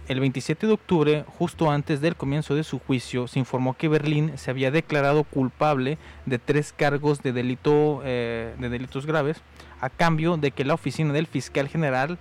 El 0.06 0.20
27 0.20 0.66
de 0.66 0.74
octubre, 0.74 1.24
justo 1.38 1.70
antes 1.70 2.02
del 2.02 2.16
comienzo 2.16 2.54
de 2.54 2.64
su 2.64 2.80
juicio, 2.80 3.28
se 3.28 3.38
informó 3.38 3.78
que 3.78 3.88
Berlín 3.88 4.32
se 4.36 4.50
había 4.50 4.70
declarado 4.70 5.24
culpable 5.24 5.96
de 6.26 6.38
tres 6.38 6.74
cargos 6.76 7.22
de, 7.22 7.32
delito, 7.32 8.02
eh, 8.04 8.54
de 8.58 8.68
delitos 8.68 9.06
graves, 9.06 9.40
a 9.80 9.88
cambio 9.88 10.36
de 10.36 10.50
que 10.50 10.66
la 10.66 10.74
oficina 10.74 11.14
del 11.14 11.26
fiscal 11.26 11.68
general 11.68 12.18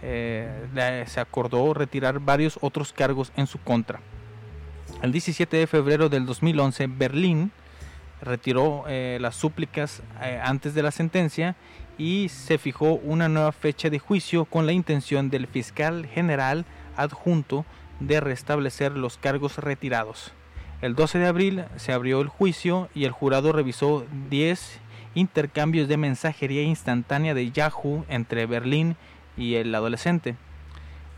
eh, 0.00 1.04
se 1.08 1.18
acordó 1.18 1.74
retirar 1.74 2.20
varios 2.20 2.56
otros 2.60 2.92
cargos 2.92 3.32
en 3.36 3.48
su 3.48 3.58
contra. 3.58 3.98
El 5.02 5.10
17 5.10 5.56
de 5.56 5.66
febrero 5.66 6.08
del 6.08 6.24
2011, 6.24 6.86
Berlín 6.86 7.50
retiró 8.22 8.84
eh, 8.88 9.18
las 9.20 9.36
súplicas 9.36 10.02
eh, 10.22 10.40
antes 10.42 10.74
de 10.74 10.82
la 10.82 10.90
sentencia 10.90 11.54
y 11.98 12.28
se 12.28 12.58
fijó 12.58 12.94
una 12.94 13.28
nueva 13.28 13.52
fecha 13.52 13.90
de 13.90 13.98
juicio 13.98 14.44
con 14.44 14.66
la 14.66 14.72
intención 14.72 15.30
del 15.30 15.46
fiscal 15.46 16.06
general 16.06 16.64
adjunto 16.96 17.64
de 18.00 18.20
restablecer 18.20 18.92
los 18.92 19.16
cargos 19.16 19.58
retirados. 19.58 20.32
El 20.82 20.94
12 20.94 21.18
de 21.18 21.26
abril 21.26 21.64
se 21.76 21.92
abrió 21.92 22.20
el 22.20 22.28
juicio 22.28 22.88
y 22.94 23.04
el 23.04 23.10
jurado 23.12 23.52
revisó 23.52 24.04
10 24.28 24.80
intercambios 25.14 25.88
de 25.88 25.96
mensajería 25.96 26.62
instantánea 26.62 27.32
de 27.32 27.50
Yahoo 27.50 28.04
entre 28.08 28.44
Berlín 28.44 28.96
y 29.38 29.54
el 29.54 29.74
adolescente. 29.74 30.36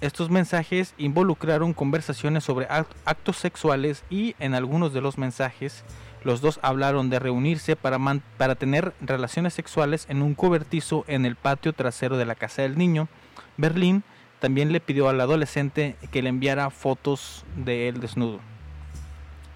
Estos 0.01 0.31
mensajes 0.31 0.95
involucraron 0.97 1.73
conversaciones 1.73 2.45
sobre 2.45 2.69
act- 2.69 2.87
actos 3.05 3.37
sexuales 3.37 4.05
y 4.11 4.37
en 4.39 4.55
algunos 4.55 4.93
de 4.93 5.01
los 5.01 5.19
mensajes 5.19 5.83
los 6.25 6.41
dos 6.41 6.59
hablaron 6.63 7.11
de 7.11 7.19
reunirse 7.19 7.77
para, 7.77 8.55
tener 8.57 8.95
relaciones 9.01 9.55
sexuales 9.55 10.07
en 10.09 10.23
un 10.23 10.35
cobertizo 10.35 11.05
en 11.09 11.25
el 11.25 11.37
patio 11.37 11.73
trasero 11.73 12.17
de 12.17 12.27
la 12.27 12.35
casa 12.35 12.63
del 12.63 12.77
niño. 12.77 13.09
Berlín 13.57 14.03
también 14.41 14.73
le 14.73 14.81
pidió 14.81 15.09
al 15.09 15.21
adolescente 15.21 15.97
que 16.11 16.23
le 16.23 16.29
enviara 16.29 16.71
fotos 16.71 17.45
de 17.57 17.89
él 17.89 18.01
desnudo. 18.01 18.41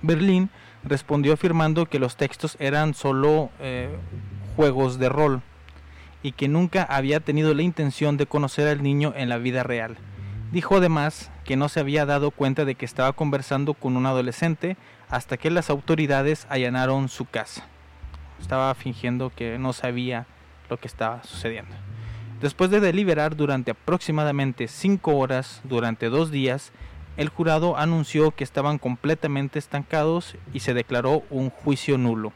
Berlín 0.02 0.50
respondió 0.84 1.32
afirmando 1.32 1.86
que 1.86 1.98
los 1.98 2.16
textos 2.16 2.56
eran 2.58 2.94
solo 2.94 3.50
eh, 3.60 3.96
juegos 4.56 4.98
de 4.98 5.08
rol 5.08 5.42
y 6.22 6.32
que 6.32 6.48
nunca 6.48 6.82
había 6.82 7.20
tenido 7.20 7.54
la 7.54 7.62
intención 7.62 8.16
de 8.16 8.26
conocer 8.26 8.68
al 8.68 8.82
niño 8.82 9.12
en 9.16 9.28
la 9.28 9.38
vida 9.38 9.62
real. 9.62 9.96
Dijo 10.52 10.76
además 10.76 11.30
que 11.44 11.56
no 11.56 11.68
se 11.68 11.80
había 11.80 12.04
dado 12.04 12.30
cuenta 12.30 12.64
de 12.64 12.74
que 12.74 12.84
estaba 12.84 13.12
conversando 13.14 13.74
con 13.74 13.96
un 13.96 14.06
adolescente 14.06 14.76
hasta 15.12 15.36
que 15.36 15.50
las 15.50 15.68
autoridades 15.68 16.46
allanaron 16.48 17.10
su 17.10 17.26
casa. 17.26 17.66
Estaba 18.40 18.74
fingiendo 18.74 19.30
que 19.30 19.58
no 19.58 19.74
sabía 19.74 20.26
lo 20.70 20.78
que 20.78 20.88
estaba 20.88 21.22
sucediendo. 21.22 21.76
Después 22.40 22.70
de 22.70 22.80
deliberar 22.80 23.36
durante 23.36 23.72
aproximadamente 23.72 24.68
cinco 24.68 25.16
horas 25.16 25.60
durante 25.64 26.08
dos 26.08 26.30
días, 26.30 26.72
el 27.18 27.28
jurado 27.28 27.76
anunció 27.76 28.30
que 28.30 28.42
estaban 28.42 28.78
completamente 28.78 29.58
estancados 29.58 30.34
y 30.54 30.60
se 30.60 30.72
declaró 30.72 31.24
un 31.28 31.50
juicio 31.50 31.98
nulo. 31.98 32.32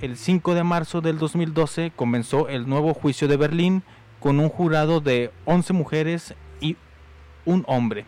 El 0.00 0.16
5 0.16 0.54
de 0.54 0.64
marzo 0.64 1.02
del 1.02 1.18
2012 1.18 1.92
comenzó 1.94 2.48
el 2.48 2.66
nuevo 2.66 2.94
juicio 2.94 3.28
de 3.28 3.36
Berlín 3.36 3.82
con 4.20 4.40
un 4.40 4.48
jurado 4.48 5.02
de 5.02 5.30
11 5.44 5.74
mujeres 5.74 6.34
y 6.60 6.76
un 7.44 7.62
hombre. 7.68 8.06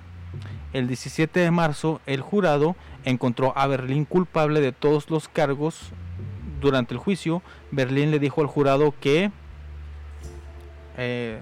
El 0.72 0.86
17 0.86 1.40
de 1.40 1.50
marzo 1.50 2.00
el 2.06 2.20
jurado 2.20 2.76
encontró 3.04 3.56
a 3.56 3.66
Berlín 3.66 4.04
culpable 4.04 4.60
de 4.60 4.72
todos 4.72 5.10
los 5.10 5.28
cargos. 5.28 5.92
Durante 6.60 6.92
el 6.92 6.98
juicio, 6.98 7.42
Berlín 7.70 8.10
le 8.10 8.18
dijo 8.18 8.40
al 8.40 8.48
jurado 8.48 8.92
que 9.00 9.30
eh, 10.96 11.38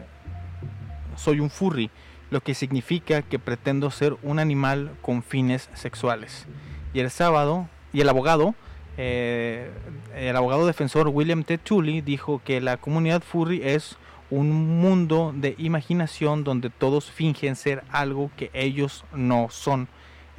soy 1.17 1.41
un 1.41 1.49
furry 1.49 1.91
lo 2.31 2.41
que 2.41 2.55
significa 2.55 3.23
que 3.23 3.39
pretendo 3.39 3.91
ser 3.91 4.17
un 4.23 4.39
animal 4.39 4.93
con 5.01 5.23
fines 5.23 5.71
sexuales. 5.75 6.47
Y 6.93 7.01
el 7.01 7.11
sábado, 7.11 7.69
y 7.93 8.01
el 8.01 8.09
abogado, 8.09 8.55
eh, 8.99 9.71
el 10.15 10.37
abogado 10.37 10.67
defensor 10.67 11.09
William 11.09 11.45
T. 11.45 11.59
Tully 11.59 12.01
dijo 12.01 12.41
que 12.45 12.61
la 12.61 12.77
comunidad 12.79 13.23
furry 13.23 13.63
es 13.63 13.97
un 14.31 14.81
mundo 14.81 15.33
de 15.35 15.55
imaginación 15.59 16.45
donde 16.45 16.71
todos 16.71 17.11
fingen 17.11 17.57
ser 17.57 17.85
algo 17.91 18.31
que 18.37 18.51
ellos 18.53 19.05
no 19.15 19.49
son. 19.51 19.89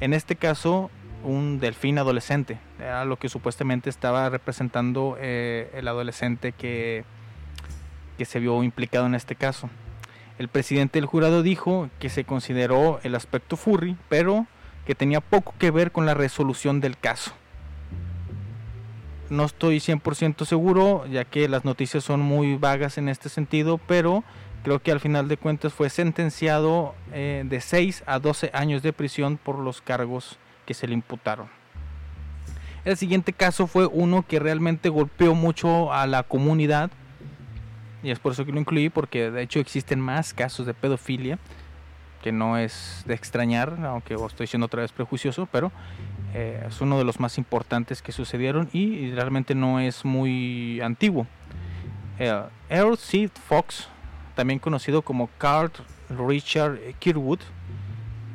En 0.00 0.12
este 0.12 0.36
caso, 0.36 0.90
un 1.24 1.58
delfín 1.58 1.98
adolescente, 1.98 2.58
era 2.78 3.04
lo 3.04 3.16
que 3.18 3.28
supuestamente 3.28 3.90
estaba 3.90 4.28
representando 4.28 5.16
eh, 5.18 5.70
el 5.74 5.88
adolescente 5.88 6.52
que, 6.52 7.04
que 8.16 8.24
se 8.24 8.40
vio 8.40 8.62
implicado 8.62 9.06
en 9.06 9.14
este 9.14 9.34
caso. 9.34 9.68
El 10.38 10.48
presidente 10.48 10.98
del 10.98 11.06
jurado 11.06 11.42
dijo 11.42 11.90
que 11.98 12.10
se 12.10 12.24
consideró 12.24 13.00
el 13.02 13.14
aspecto 13.14 13.56
furry, 13.56 13.96
pero 14.08 14.46
que 14.86 14.94
tenía 14.94 15.20
poco 15.20 15.54
que 15.58 15.70
ver 15.70 15.90
con 15.90 16.06
la 16.06 16.14
resolución 16.14 16.80
del 16.80 16.96
caso. 16.96 17.32
No 19.30 19.44
estoy 19.44 19.78
100% 19.78 20.44
seguro, 20.44 21.06
ya 21.06 21.24
que 21.24 21.48
las 21.48 21.64
noticias 21.64 22.04
son 22.04 22.20
muy 22.20 22.56
vagas 22.56 22.98
en 22.98 23.08
este 23.08 23.28
sentido, 23.28 23.78
pero 23.78 24.24
creo 24.62 24.80
que 24.80 24.90
al 24.90 25.00
final 25.00 25.28
de 25.28 25.36
cuentas 25.36 25.72
fue 25.72 25.90
sentenciado 25.90 26.94
eh, 27.12 27.44
de 27.46 27.60
6 27.60 28.04
a 28.06 28.18
12 28.18 28.50
años 28.54 28.82
de 28.82 28.92
prisión 28.92 29.36
por 29.36 29.58
los 29.58 29.82
cargos 29.82 30.38
que 30.66 30.74
se 30.74 30.86
le 30.86 30.94
imputaron. 30.94 31.48
El 32.84 32.96
siguiente 32.96 33.32
caso 33.32 33.66
fue 33.66 33.86
uno 33.86 34.24
que 34.26 34.38
realmente 34.38 34.88
golpeó 34.88 35.34
mucho 35.34 35.92
a 35.92 36.06
la 36.06 36.22
comunidad 36.22 36.90
y 38.02 38.10
es 38.10 38.18
por 38.18 38.32
eso 38.32 38.44
que 38.44 38.52
lo 38.52 38.60
incluí, 38.60 38.90
porque 38.90 39.30
de 39.30 39.42
hecho 39.42 39.58
existen 39.58 40.00
más 40.00 40.32
casos 40.32 40.66
de 40.66 40.74
pedofilia, 40.74 41.38
que 42.22 42.32
no 42.32 42.56
es 42.56 43.02
de 43.06 43.14
extrañar, 43.14 43.76
aunque 43.84 44.14
estoy 44.14 44.46
siendo 44.46 44.66
otra 44.66 44.82
vez 44.82 44.92
prejuicioso, 44.92 45.48
pero 45.50 45.72
eh, 46.34 46.64
es 46.68 46.80
uno 46.80 46.98
de 46.98 47.04
los 47.04 47.20
más 47.20 47.38
importantes 47.38 48.02
que 48.02 48.12
sucedieron 48.12 48.68
y, 48.72 49.10
realmente 49.12 49.54
no 49.54 49.80
es 49.80 50.04
muy 50.04 50.80
antiguo. 50.80 51.26
Eh, 52.18 52.42
Earl 52.68 52.96
C. 52.98 53.28
Fox, 53.28 53.88
también 54.34 54.58
conocido 54.58 55.02
como 55.02 55.28
Carl 55.38 55.72
Richard 56.10 56.78
Kirwood, 56.98 57.40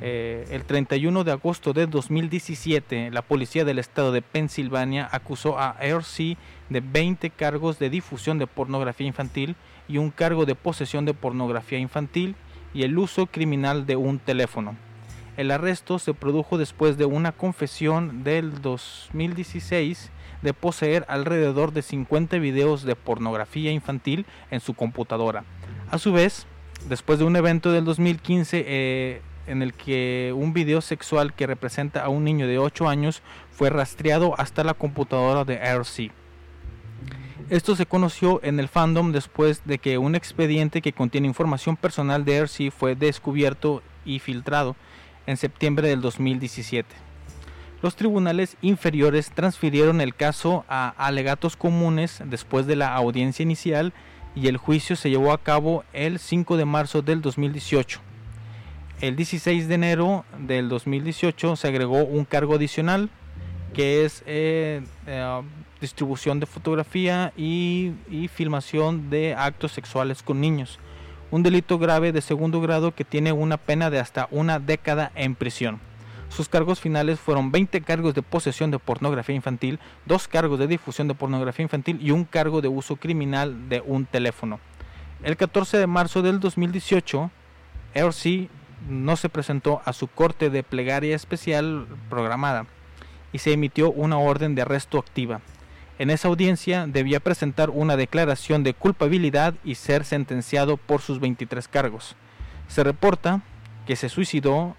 eh, 0.06 0.46
el 0.52 0.66
31 0.66 1.24
de 1.24 1.32
agosto 1.32 1.72
de 1.72 1.88
2017, 1.88 3.10
la 3.12 3.22
policía 3.22 3.64
del 3.64 3.80
estado 3.80 4.12
de 4.12 4.22
Pensilvania 4.22 5.08
acusó 5.10 5.58
a 5.58 5.78
R.C. 5.80 6.36
de 6.70 6.82
20 6.82 7.30
cargos 7.30 7.80
de 7.80 7.89
difusión 7.89 8.38
de 8.38 8.46
pornografía 8.46 9.08
infantil 9.08 9.56
y 9.88 10.00
un 10.00 10.12
cargo 10.12 10.46
de 10.46 10.56
posesión 10.56 11.06
de 11.06 11.14
pornografía 11.14 11.80
infantil 11.80 12.36
y 12.74 12.84
el 12.84 12.98
uso 12.98 13.28
criminal 13.28 13.86
de 13.86 13.96
un 13.96 14.20
teléfono. 14.20 14.76
El 15.36 15.50
arresto 15.50 15.98
se 15.98 16.14
produjo 16.14 16.60
después 16.60 16.98
de 16.98 17.06
una 17.06 17.32
confesión 17.32 18.24
del 18.24 18.62
2016 18.62 20.12
de 20.44 20.54
poseer 20.54 21.06
alrededor 21.08 21.74
de 21.74 21.82
50 21.82 22.38
videos 22.38 22.84
de 22.84 22.96
pornografía 22.96 23.72
infantil 23.72 24.28
en 24.52 24.60
su 24.60 24.76
computadora. 24.76 25.44
A 25.90 25.98
su 25.98 26.14
vez, 26.14 26.46
después 26.88 27.18
de 27.18 27.26
un 27.26 27.36
evento 27.36 27.72
del 27.72 27.84
2015, 27.84 29.22
en 29.48 29.62
el 29.64 29.74
que 29.74 30.34
un 30.36 30.54
video 30.54 30.82
sexual 30.82 31.34
que 31.34 31.48
representa 31.48 32.04
a 32.04 32.10
un 32.10 32.24
niño 32.24 32.48
de 32.48 32.60
8 32.60 32.88
años 32.88 33.24
fue 33.52 33.72
rastreado 33.72 34.40
hasta 34.40 34.64
la 34.64 34.76
computadora 34.76 35.46
de 35.46 35.56
RC. 35.56 36.12
Esto 37.50 37.76
se 37.76 37.86
conoció 37.86 38.40
en 38.44 38.60
el 38.60 38.68
fandom 38.68 39.12
después 39.12 39.64
de 39.66 39.80
que 39.80 39.98
un 39.98 40.16
expediente 40.16 40.82
que 40.82 40.94
contiene 40.94 41.28
información 41.28 41.76
personal 41.76 42.24
de 42.24 42.38
RC 42.38 42.72
fue 42.72 42.96
descubierto 42.96 43.82
y 44.06 44.20
filtrado 44.20 44.76
en 45.28 45.38
septiembre 45.38 45.88
del 45.88 46.01
2017. 46.01 46.95
Los 47.82 47.95
tribunales 47.95 48.55
inferiores 48.61 49.32
transfirieron 49.32 49.99
el 50.01 50.15
caso 50.15 50.65
a 50.69 50.89
alegatos 50.97 51.57
comunes 51.57 52.21
después 52.26 52.65
de 52.65 52.76
la 52.76 52.95
audiencia 52.95 53.43
inicial 53.43 53.93
y 54.36 54.47
el 54.47 54.57
juicio 54.57 54.95
se 54.95 55.09
llevó 55.09 55.34
a 55.34 55.43
cabo 55.43 55.84
el 55.93 56.19
5 56.19 56.57
de 56.57 56.65
marzo 56.65 57.01
del 57.01 57.21
2018 57.21 57.99
el 59.03 59.17
16 59.17 59.67
de 59.67 59.76
enero 59.76 60.24
del 60.39 60.69
2018 60.69 61.57
se 61.57 61.67
agregó 61.67 62.05
un 62.05 62.24
cargo 62.24 62.55
adicional 62.55 63.09
que 63.74 64.05
es 64.05 64.24
eh, 64.26 64.82
eh, 65.07 65.41
distribución 65.82 66.39
de 66.39 66.45
fotografía 66.45 67.34
y, 67.36 67.91
filmación 68.34 69.09
de 69.09 69.36
actos 69.36 69.74
sexuales 69.74 70.24
con 70.24 70.39
niños. 70.39 70.80
Un 71.34 71.42
delito 71.42 71.80
grave 71.80 72.12
de 72.12 72.22
segundo 72.22 72.62
grado 72.62 72.94
que 72.94 73.04
tiene 73.04 73.32
una 73.32 73.58
pena 73.58 73.90
de 73.90 74.00
hasta 74.00 74.28
una 74.30 74.60
década 74.60 75.12
en 75.16 75.34
prisión. 75.34 75.80
Sus 76.30 76.48
cargos 76.48 76.80
finales 76.80 77.20
fueron 77.20 77.52
20 77.52 77.82
cargos 77.82 78.14
de 78.14 78.22
posesión 78.22 78.70
de 78.70 78.78
pornografía 78.78 79.34
infantil, 79.34 79.80
dos 80.06 80.28
cargos 80.28 80.60
de 80.60 80.68
difusión 80.68 81.08
de 81.08 81.16
pornografía 81.16 81.64
infantil 81.64 81.98
y 82.00 82.12
un 82.12 82.26
cargo 82.26 82.62
de 82.62 82.68
uso 82.68 82.98
criminal 82.98 83.68
de 83.68 83.82
un 83.84 84.06
teléfono. 84.06 84.60
El 85.24 85.36
14 85.36 85.80
de 85.80 85.88
marzo 85.88 86.22
del 86.22 86.40
2018, 86.40 87.32
RC 87.96 88.50
no 88.88 89.16
se 89.16 89.28
presentó 89.28 89.82
a 89.86 89.94
su 89.94 90.10
corte 90.10 90.52
de 90.52 90.62
plegaria 90.62 91.16
especial 91.16 91.88
programada 92.12 92.68
y 93.32 93.40
se 93.40 93.54
emitió 93.54 93.90
una 93.90 94.20
orden 94.20 94.54
de 94.54 94.62
arresto 94.62 95.00
activa. 95.00 95.42
En 96.00 96.10
esa 96.10 96.28
audiencia 96.28 96.88
debía 96.88 97.20
presentar 97.20 97.70
una 97.70 97.96
declaración 97.96 98.64
de 98.64 98.74
culpabilidad 98.74 99.54
y 99.64 99.76
ser 99.76 100.06
sentenciado 100.06 100.78
por 100.78 101.02
sus 101.02 101.20
23 101.20 101.68
cargos. 101.68 102.16
Se 102.68 102.84
reporta 102.84 103.41
que 103.86 103.96
se 103.96 104.10
suicidó 104.10 104.76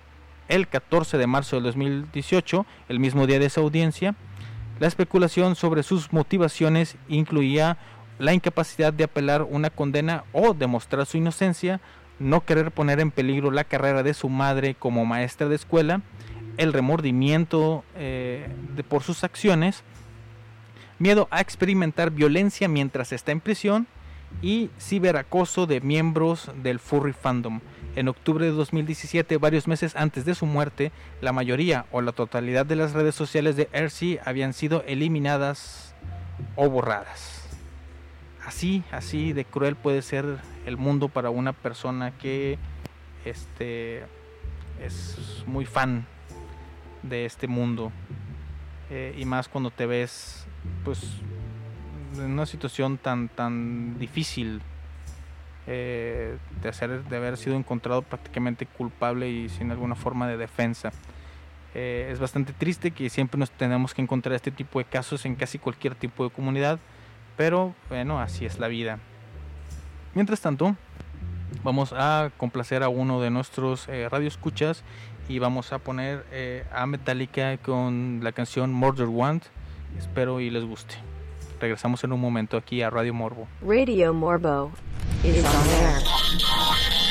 el 0.48 0.66
14 0.66 1.16
de 1.16 1.26
marzo 1.28 1.56
del 1.56 1.64
2018, 1.64 2.66
el 2.88 2.98
mismo 2.98 3.26
día 3.28 3.38
de 3.38 3.46
esa 3.46 3.60
audiencia. 3.60 4.16
La 4.80 4.88
especulación 4.88 5.54
sobre 5.54 5.84
sus 5.84 6.12
motivaciones 6.12 6.96
incluía 7.08 7.78
la 8.18 8.34
incapacidad 8.34 8.92
de 8.92 9.04
apelar 9.04 9.42
una 9.42 9.70
condena 9.70 10.24
o 10.32 10.52
demostrar 10.52 11.06
su 11.06 11.16
inocencia, 11.16 11.80
no 12.18 12.44
querer 12.44 12.72
poner 12.72 12.98
en 12.98 13.12
peligro 13.12 13.52
la 13.52 13.64
carrera 13.64 14.02
de 14.02 14.14
su 14.14 14.28
madre 14.28 14.74
como 14.74 15.04
maestra 15.04 15.48
de 15.48 15.56
escuela, 15.56 16.02
el 16.56 16.72
remordimiento 16.72 17.84
eh, 17.96 18.48
por 18.88 19.02
sus 19.02 19.24
acciones, 19.24 19.84
miedo 20.98 21.28
a 21.30 21.40
experimentar 21.40 22.10
violencia 22.10 22.68
mientras 22.68 23.12
está 23.12 23.32
en 23.32 23.40
prisión 23.40 23.86
y 24.42 24.70
ciberacoso 24.78 25.66
de 25.66 25.80
miembros 25.80 26.50
del 26.62 26.78
furry 26.78 27.12
fandom. 27.12 27.60
En 27.96 28.08
octubre 28.08 28.44
de 28.46 28.52
2017, 28.52 29.36
varios 29.38 29.68
meses 29.68 29.94
antes 29.94 30.24
de 30.24 30.34
su 30.34 30.46
muerte, 30.46 30.90
la 31.20 31.32
mayoría 31.32 31.86
o 31.92 32.00
la 32.00 32.12
totalidad 32.12 32.66
de 32.66 32.76
las 32.76 32.92
redes 32.92 33.14
sociales 33.14 33.56
de 33.56 33.68
RC 33.72 34.20
habían 34.24 34.52
sido 34.52 34.82
eliminadas 34.86 35.94
o 36.56 36.68
borradas 36.68 37.44
así, 38.46 38.84
así 38.90 39.32
de 39.32 39.44
cruel 39.44 39.76
puede 39.76 40.02
ser 40.02 40.38
el 40.66 40.76
mundo 40.76 41.08
para 41.08 41.30
una 41.30 41.52
persona 41.52 42.12
que 42.12 42.58
este 43.24 44.04
es 44.82 45.44
muy 45.46 45.64
fan 45.64 46.06
de 47.02 47.24
este 47.24 47.46
mundo 47.46 47.92
eh, 48.90 49.14
y 49.16 49.24
más 49.24 49.48
cuando 49.48 49.70
te 49.70 49.86
ves 49.86 50.46
pues 50.84 51.02
en 52.16 52.32
una 52.32 52.46
situación 52.46 52.98
tan 52.98 53.28
tan 53.28 53.98
difícil 53.98 54.60
eh, 55.66 56.36
de 56.62 56.68
hacer 56.68 57.04
de 57.04 57.16
haber 57.16 57.36
sido 57.36 57.56
encontrado 57.56 58.02
prácticamente 58.02 58.66
culpable 58.66 59.28
y 59.28 59.48
sin 59.48 59.70
alguna 59.70 59.94
forma 59.94 60.28
de 60.28 60.36
defensa 60.36 60.92
eh, 61.74 62.08
es 62.12 62.20
bastante 62.20 62.52
triste 62.52 62.92
que 62.92 63.10
siempre 63.10 63.38
nos 63.38 63.50
tenemos 63.50 63.94
que 63.94 64.02
encontrar 64.02 64.34
este 64.34 64.50
tipo 64.50 64.78
de 64.78 64.84
casos 64.84 65.24
en 65.24 65.34
casi 65.34 65.58
cualquier 65.58 65.94
tipo 65.94 66.24
de 66.24 66.30
comunidad 66.30 66.78
pero 67.36 67.74
bueno, 67.88 68.20
así 68.20 68.46
es 68.46 68.58
la 68.58 68.68
vida. 68.68 68.98
Mientras 70.14 70.40
tanto, 70.40 70.76
vamos 71.62 71.92
a 71.92 72.30
complacer 72.36 72.82
a 72.82 72.88
uno 72.88 73.20
de 73.20 73.30
nuestros 73.30 73.88
eh, 73.88 74.08
radioescuchas 74.08 74.84
y 75.28 75.38
vamos 75.38 75.72
a 75.72 75.78
poner 75.78 76.24
eh, 76.30 76.64
a 76.72 76.86
Metallica 76.86 77.56
con 77.58 78.20
la 78.22 78.32
canción 78.32 78.72
Murder 78.72 79.08
Want. 79.08 79.44
Espero 79.98 80.40
y 80.40 80.50
les 80.50 80.64
guste. 80.64 80.94
Regresamos 81.60 82.04
en 82.04 82.12
un 82.12 82.20
momento 82.20 82.56
aquí 82.56 82.82
a 82.82 82.90
Radio 82.90 83.14
Morbo. 83.14 83.46
Radio 83.62 84.12
Morbo 84.12 84.70
is 85.22 85.44
on 85.44 85.68
air. 85.70 87.03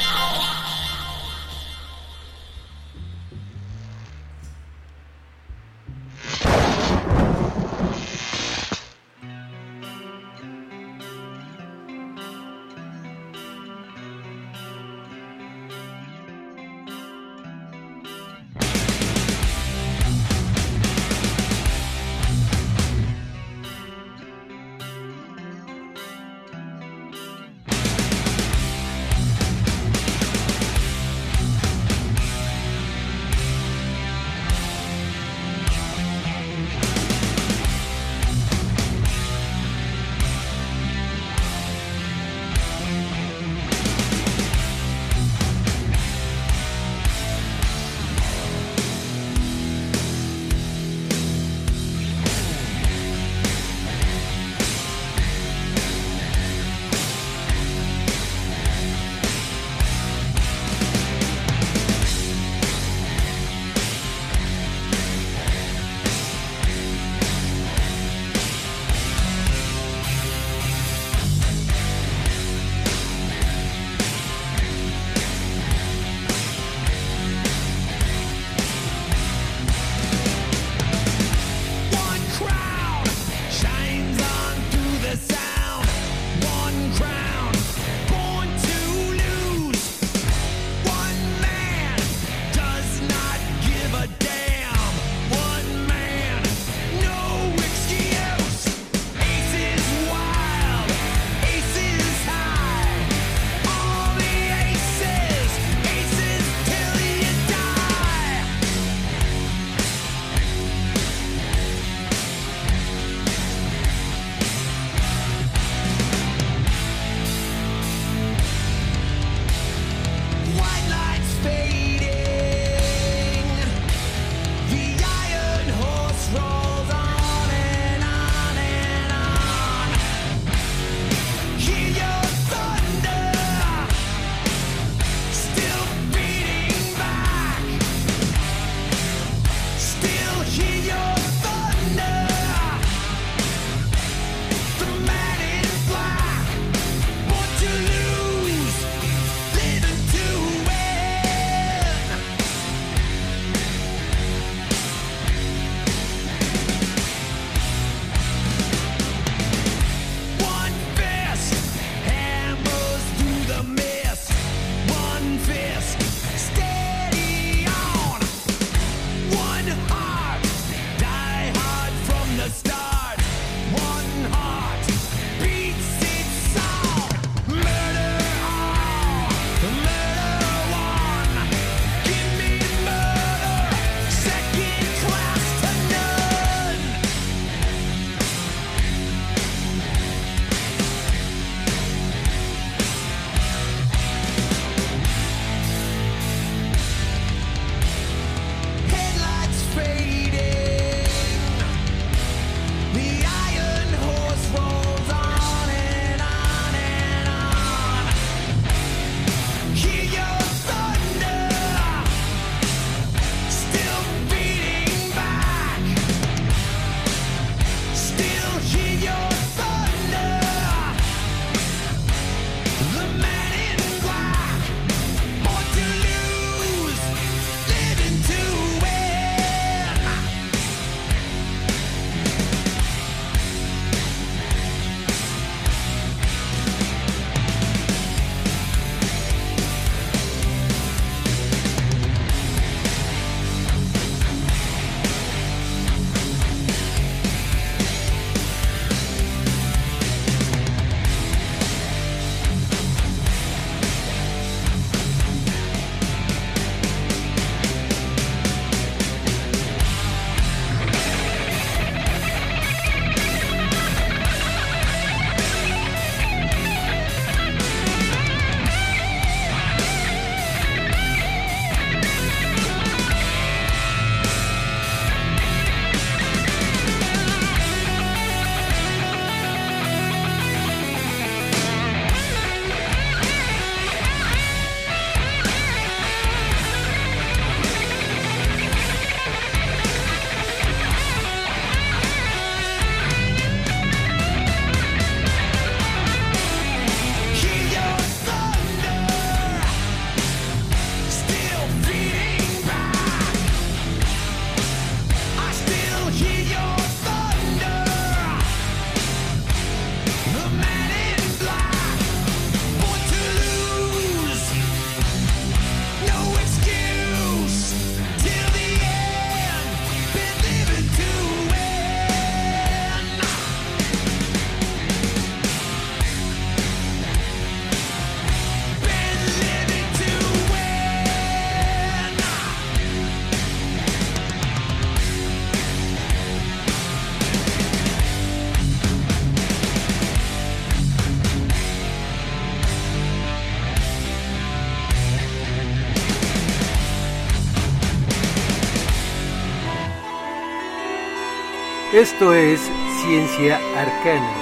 Esto 351.94 352.34
es 352.34 352.60
Ciencia 353.04 353.60
Arcana, 353.78 354.34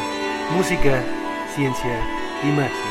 música, 0.56 1.04
ciencia 1.54 1.99
y 2.45 2.47
magia. 2.47 2.90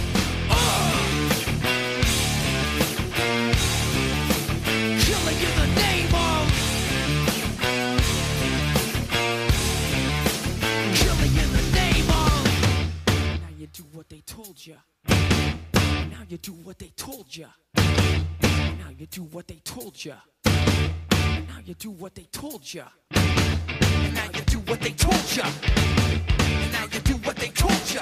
you 16.31 16.37
do 16.37 16.53
what 16.63 16.79
they 16.79 16.89
told 16.95 17.25
ya. 17.35 17.47
Now 17.75 18.89
you 18.97 19.05
do 19.07 19.23
what 19.23 19.47
they 19.49 19.59
told 19.65 20.05
ya. 20.05 20.15
Now 20.45 21.59
you 21.65 21.73
do 21.73 21.91
what 21.91 22.15
they 22.15 22.23
told 22.31 22.73
ya. 22.73 22.85
Now 23.11 24.29
you 24.33 24.41
do 24.45 24.59
what 24.59 24.79
they 24.79 24.91
told 24.91 25.35
ya. 25.35 25.43
Now 26.71 26.85
you 26.89 26.99
do 27.01 27.15
what 27.25 27.35
they 27.35 27.49
told 27.49 27.93
ya. 27.93 28.01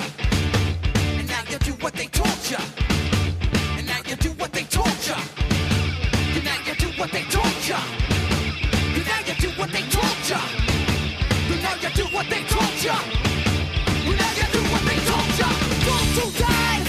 Now 1.28 1.44
you 1.50 1.58
do 1.58 1.72
what 1.82 1.96
they 1.96 2.06
told 2.06 2.52
ya. 2.52 2.60
Now 3.82 3.98
you 4.08 4.16
do 4.16 4.30
what 4.30 4.44
they 4.44 4.64
told 4.64 4.92
ya. 5.02 5.08
Now 6.38 6.68
you 6.70 6.76
do 6.76 6.90
what 7.00 7.12
they 7.12 7.24
told 7.24 7.68
ya. 7.68 7.80
Now 9.08 9.20
you 9.26 9.34
do 9.40 9.50
what 9.58 9.72
they 9.72 9.82
told 9.90 10.30
ya. 10.30 10.40
Now 11.64 11.76
you 11.82 11.90
do 11.96 12.04
what 12.14 12.30
they 12.30 12.44
told 12.44 12.84
ya. 12.84 12.96
Now 14.06 14.32
you 14.38 14.48
do 14.54 14.62
what 14.70 14.84
they 14.86 15.00
told 15.10 15.40
ya. 15.40 15.50
Don't 16.16 16.38
die. 16.38 16.89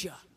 future. 0.00 0.29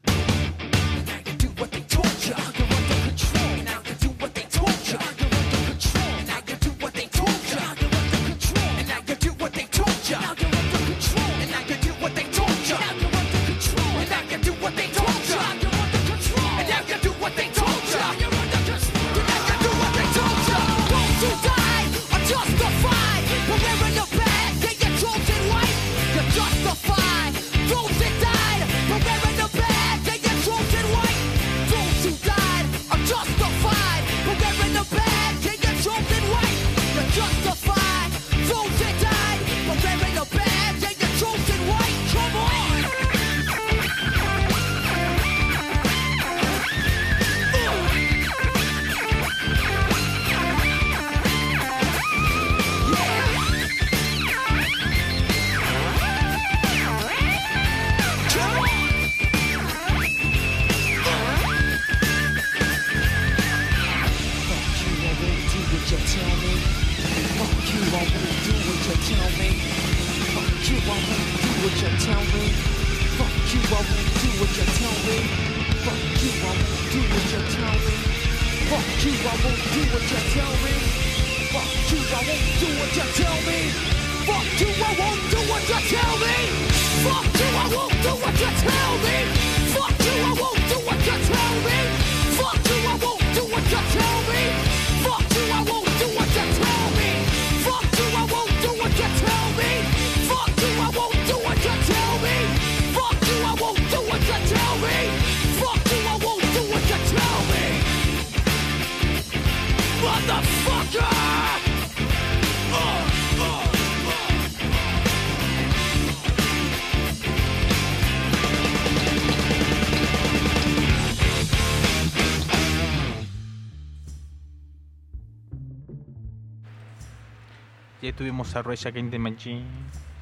Tuvimos 128.13 128.55
a 128.55 128.61
Rage 128.61 128.87
Against 128.87 129.11
the 129.11 129.19
Machine 129.19 129.65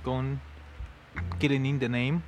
con 0.03 0.39
Killing 1.39 1.65
in 1.65 1.79
the 1.79 1.89
Name. 1.89 2.21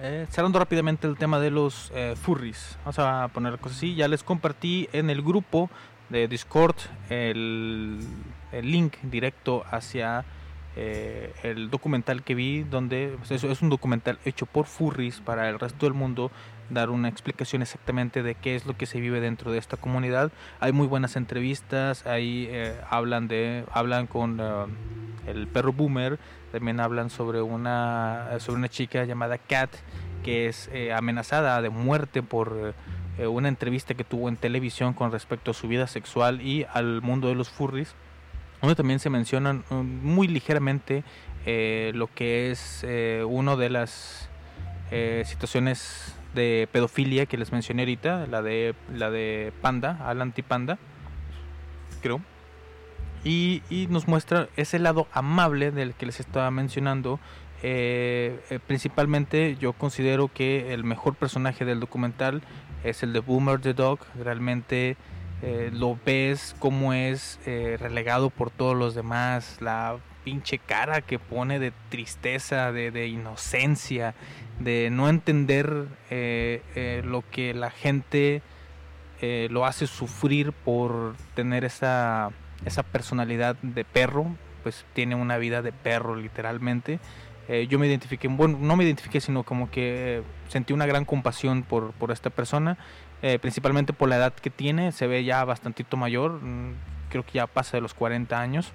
Eh, 0.00 0.26
cerrando 0.30 0.58
rápidamente 0.58 1.06
el 1.06 1.16
tema 1.16 1.38
de 1.38 1.50
los 1.50 1.92
eh, 1.94 2.14
furries, 2.16 2.78
vamos 2.84 2.98
a 2.98 3.28
poner 3.32 3.58
cosas 3.58 3.78
así. 3.78 3.94
Ya 3.94 4.08
les 4.08 4.22
compartí 4.22 4.88
en 4.92 5.10
el 5.10 5.22
grupo 5.22 5.70
de 6.08 6.26
Discord 6.26 6.76
el, 7.10 8.00
link 8.62 8.96
directo 9.02 9.64
hacia 9.70 10.24
eh, 10.74 11.34
el 11.42 11.70
documental 11.70 12.22
que 12.22 12.34
vi, 12.34 12.62
donde 12.62 13.14
pues, 13.18 13.30
eso 13.30 13.50
es 13.50 13.62
un 13.62 13.68
documental 13.68 14.18
hecho 14.24 14.46
por 14.46 14.66
furries 14.66 15.20
para 15.20 15.48
el 15.48 15.58
resto 15.58 15.86
del 15.86 15.94
mundo, 15.94 16.30
dar 16.70 16.90
una 16.90 17.08
explicación 17.08 17.62
exactamente 17.62 18.22
de 18.22 18.34
qué 18.34 18.56
es 18.56 18.66
lo 18.66 18.76
que 18.76 18.86
se 18.86 19.00
vive 19.00 19.20
dentro 19.20 19.52
de 19.52 19.58
esta 19.58 19.76
comunidad. 19.76 20.32
Hay 20.60 20.72
muy 20.72 20.86
buenas 20.86 21.16
entrevistas, 21.16 22.06
ahí 22.06 22.48
eh, 22.50 22.74
hablan 22.88 23.28
de 23.28 23.64
hablan 23.72 24.06
con 24.06 24.38
eh, 24.40 24.66
el 25.26 25.46
perro 25.46 25.72
boomer, 25.72 26.18
también 26.52 26.80
hablan 26.80 27.10
sobre 27.10 27.42
una 27.42 28.28
sobre 28.38 28.58
una 28.58 28.68
chica 28.68 29.04
llamada 29.04 29.38
Kat 29.38 29.70
que 30.22 30.48
es 30.48 30.68
eh, 30.72 30.92
amenazada 30.92 31.60
de 31.62 31.70
muerte 31.70 32.22
por 32.22 32.74
eh, 33.18 33.26
una 33.26 33.48
entrevista 33.48 33.94
que 33.94 34.04
tuvo 34.04 34.28
en 34.28 34.36
televisión 34.36 34.94
con 34.94 35.12
respecto 35.12 35.50
a 35.50 35.54
su 35.54 35.68
vida 35.68 35.86
sexual 35.86 36.40
y 36.40 36.66
al 36.72 37.02
mundo 37.02 37.28
de 37.28 37.34
los 37.34 37.48
furries 37.48 37.94
donde 38.60 38.74
también 38.74 38.98
se 38.98 39.10
mencionan 39.10 39.64
um, 39.70 39.86
muy 40.02 40.28
ligeramente 40.28 41.02
eh, 41.46 41.92
lo 41.94 42.12
que 42.12 42.50
es 42.50 42.84
eh, 42.86 43.24
una 43.26 43.56
de 43.56 43.70
las 43.70 44.28
eh, 44.90 45.22
situaciones 45.26 46.14
de 46.34 46.68
pedofilia 46.72 47.26
que 47.26 47.36
les 47.36 47.52
mencioné 47.52 47.82
ahorita, 47.82 48.26
la 48.26 48.42
de 48.42 48.74
la 48.94 49.10
de 49.10 49.52
Panda, 49.60 49.98
al 50.06 50.22
antipanda, 50.22 50.78
creo. 52.02 52.20
Y, 53.22 53.62
y 53.68 53.86
nos 53.88 54.08
muestra 54.08 54.48
ese 54.56 54.78
lado 54.78 55.06
amable 55.12 55.70
del 55.70 55.94
que 55.94 56.06
les 56.06 56.20
estaba 56.20 56.50
mencionando. 56.50 57.20
Eh, 57.62 58.40
eh, 58.48 58.58
principalmente 58.66 59.56
yo 59.60 59.74
considero 59.74 60.28
que 60.32 60.72
el 60.72 60.82
mejor 60.82 61.14
personaje 61.14 61.66
del 61.66 61.78
documental 61.78 62.40
es 62.84 63.02
el 63.02 63.12
de 63.12 63.20
Boomer 63.20 63.60
the 63.60 63.74
Dog. 63.74 64.00
Realmente 64.18 64.96
eh, 65.42 65.70
lo 65.72 65.98
ves 66.04 66.56
como 66.58 66.94
es 66.94 67.38
relegado 67.44 68.30
por 68.30 68.50
todos 68.50 68.76
los 68.76 68.94
demás, 68.94 69.58
la 69.60 69.98
pinche 70.30 70.58
cara 70.58 71.00
que 71.00 71.18
pone 71.18 71.58
de 71.58 71.72
tristeza, 71.88 72.70
de, 72.70 72.92
de 72.92 73.08
inocencia, 73.08 74.14
de 74.60 74.88
no 74.92 75.08
entender 75.08 75.88
eh, 76.08 76.62
eh, 76.76 77.02
lo 77.04 77.24
que 77.28 77.52
la 77.52 77.72
gente 77.72 78.42
eh, 79.20 79.48
lo 79.50 79.66
hace 79.66 79.88
sufrir 79.88 80.52
por 80.52 81.16
tener 81.34 81.64
esa, 81.64 82.30
esa 82.64 82.84
personalidad 82.84 83.56
de 83.62 83.84
perro, 83.84 84.36
pues 84.62 84.84
tiene 84.92 85.16
una 85.16 85.36
vida 85.36 85.62
de 85.62 85.72
perro 85.72 86.14
literalmente. 86.14 87.00
Eh, 87.48 87.66
yo 87.66 87.80
me 87.80 87.88
identifiqué, 87.88 88.28
bueno, 88.28 88.58
no 88.60 88.76
me 88.76 88.84
identifiqué, 88.84 89.20
sino 89.20 89.42
como 89.42 89.68
que 89.68 90.18
eh, 90.18 90.22
sentí 90.46 90.72
una 90.72 90.86
gran 90.86 91.04
compasión 91.04 91.64
por, 91.64 91.90
por 91.94 92.12
esta 92.12 92.30
persona, 92.30 92.78
eh, 93.22 93.40
principalmente 93.40 93.92
por 93.92 94.08
la 94.08 94.18
edad 94.18 94.32
que 94.34 94.50
tiene, 94.50 94.92
se 94.92 95.08
ve 95.08 95.24
ya 95.24 95.44
bastantito 95.44 95.96
mayor, 95.96 96.40
mm, 96.40 96.74
creo 97.08 97.26
que 97.26 97.32
ya 97.32 97.48
pasa 97.48 97.76
de 97.76 97.80
los 97.80 97.92
40 97.92 98.40
años, 98.40 98.72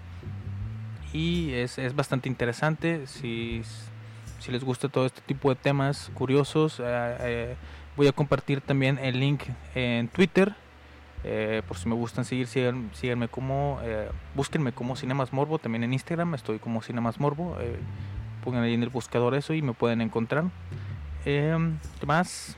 y 1.15 1.53
es, 1.53 1.77
es 1.77 1.95
bastante 1.95 2.27
interesante, 2.27 3.07
si, 3.07 3.61
si 4.39 4.51
les 4.51 4.65
gusta 4.65 4.89
todo 4.89 5.05
este 5.05 5.21
tipo 5.21 5.47
de 5.47 5.55
temas 5.55 6.11
curiosos, 6.13 6.81
eh, 6.81 6.83
eh, 7.21 7.55
voy 7.95 8.07
a 8.07 8.11
compartir 8.11 8.59
también 8.59 8.99
el 8.99 9.17
link 9.17 9.43
en 9.75 10.09
Twitter, 10.09 10.53
eh, 11.23 11.61
por 11.69 11.77
si 11.77 11.87
me 11.87 11.95
gustan 11.95 12.25
seguir, 12.25 12.47
síganme 12.47 13.29
como, 13.29 13.79
búsquenme 14.35 14.73
como 14.73 14.97
Cinemas 14.97 15.31
Morbo, 15.31 15.57
también 15.57 15.85
en 15.85 15.93
Instagram 15.93 16.35
estoy 16.35 16.59
como 16.59 16.81
Cinemas 16.81 17.17
Morbo, 17.17 17.55
pongan 18.43 18.63
ahí 18.63 18.73
en 18.73 18.83
el 18.83 18.89
buscador 18.89 19.35
eso 19.35 19.53
y 19.53 19.61
me 19.61 19.71
pueden 19.71 20.01
encontrar. 20.01 20.43
Eh, 21.23 21.57
¿Qué 21.97 22.05
más? 22.05 22.57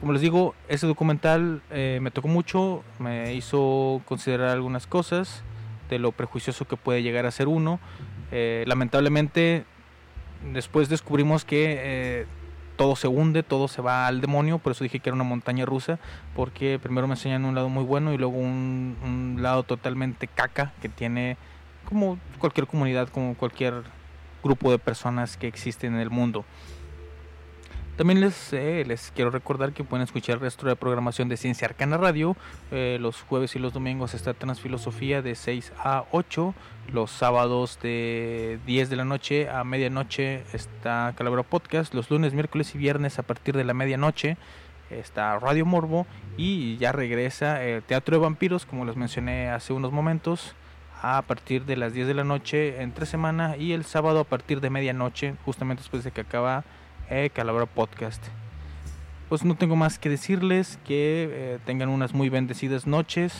Como 0.00 0.12
les 0.12 0.22
digo, 0.22 0.54
ese 0.68 0.86
documental 0.86 1.60
me 1.70 2.10
tocó 2.10 2.28
mucho, 2.28 2.82
me 2.98 3.34
hizo 3.34 4.00
considerar 4.06 4.48
algunas 4.48 4.86
cosas 4.86 5.42
de 5.92 5.98
lo 5.98 6.12
prejuicioso 6.12 6.66
que 6.66 6.76
puede 6.76 7.02
llegar 7.02 7.26
a 7.26 7.30
ser 7.30 7.48
uno. 7.48 7.78
Eh, 8.30 8.64
lamentablemente, 8.66 9.64
después 10.52 10.88
descubrimos 10.88 11.44
que 11.44 11.76
eh, 11.78 12.26
todo 12.76 12.96
se 12.96 13.08
hunde, 13.08 13.42
todo 13.42 13.68
se 13.68 13.82
va 13.82 14.06
al 14.06 14.22
demonio, 14.22 14.58
por 14.58 14.72
eso 14.72 14.84
dije 14.84 15.00
que 15.00 15.10
era 15.10 15.14
una 15.14 15.24
montaña 15.24 15.66
rusa, 15.66 15.98
porque 16.34 16.78
primero 16.82 17.06
me 17.06 17.12
enseñan 17.12 17.44
un 17.44 17.54
lado 17.54 17.68
muy 17.68 17.84
bueno 17.84 18.14
y 18.14 18.18
luego 18.18 18.38
un, 18.38 18.96
un 19.04 19.42
lado 19.42 19.64
totalmente 19.64 20.28
caca 20.28 20.72
que 20.80 20.88
tiene 20.88 21.36
como 21.84 22.18
cualquier 22.38 22.66
comunidad, 22.66 23.08
como 23.08 23.34
cualquier 23.34 23.82
grupo 24.42 24.70
de 24.70 24.78
personas 24.78 25.36
que 25.36 25.46
existen 25.46 25.94
en 25.94 26.00
el 26.00 26.08
mundo. 26.08 26.46
También 28.02 28.20
les, 28.20 28.52
eh, 28.52 28.82
les 28.84 29.12
quiero 29.14 29.30
recordar 29.30 29.72
que 29.72 29.84
pueden 29.84 30.02
escuchar 30.02 30.34
el 30.34 30.40
resto 30.40 30.66
de 30.66 30.74
programación 30.74 31.28
de 31.28 31.36
Ciencia 31.36 31.68
Arcana 31.68 31.98
Radio. 31.98 32.36
Eh, 32.72 32.98
los 33.00 33.22
jueves 33.22 33.54
y 33.54 33.60
los 33.60 33.72
domingos 33.72 34.12
está 34.12 34.34
Transfilosofía 34.34 35.22
de 35.22 35.36
6 35.36 35.72
a 35.78 36.02
8. 36.10 36.52
Los 36.92 37.12
sábados 37.12 37.78
de 37.80 38.58
10 38.66 38.90
de 38.90 38.96
la 38.96 39.04
noche 39.04 39.48
a 39.48 39.62
medianoche 39.62 40.42
está 40.52 41.14
Calabro 41.16 41.44
Podcast. 41.44 41.94
Los 41.94 42.10
lunes, 42.10 42.34
miércoles 42.34 42.74
y 42.74 42.78
viernes 42.78 43.20
a 43.20 43.22
partir 43.22 43.56
de 43.56 43.62
la 43.62 43.72
medianoche 43.72 44.36
está 44.90 45.38
Radio 45.38 45.64
Morbo. 45.64 46.04
Y 46.36 46.78
ya 46.78 46.90
regresa 46.90 47.62
el 47.62 47.84
Teatro 47.84 48.16
de 48.16 48.22
Vampiros, 48.22 48.66
como 48.66 48.84
les 48.84 48.96
mencioné 48.96 49.48
hace 49.48 49.74
unos 49.74 49.92
momentos, 49.92 50.56
a 51.02 51.22
partir 51.22 51.66
de 51.66 51.76
las 51.76 51.92
10 51.92 52.08
de 52.08 52.14
la 52.14 52.24
noche 52.24 52.82
entre 52.82 53.06
semana. 53.06 53.56
Y 53.56 53.74
el 53.74 53.84
sábado 53.84 54.18
a 54.18 54.24
partir 54.24 54.60
de 54.60 54.70
medianoche, 54.70 55.36
justamente 55.44 55.82
después 55.84 56.02
de 56.02 56.10
que 56.10 56.22
acaba 56.22 56.64
eh, 57.12 57.30
Calabra 57.30 57.66
Podcast. 57.66 58.24
Pues 59.28 59.44
no 59.44 59.54
tengo 59.54 59.76
más 59.76 59.98
que 59.98 60.08
decirles 60.08 60.78
que 60.84 61.28
eh, 61.30 61.58
tengan 61.64 61.88
unas 61.88 62.14
muy 62.14 62.28
bendecidas 62.28 62.86
noches 62.86 63.34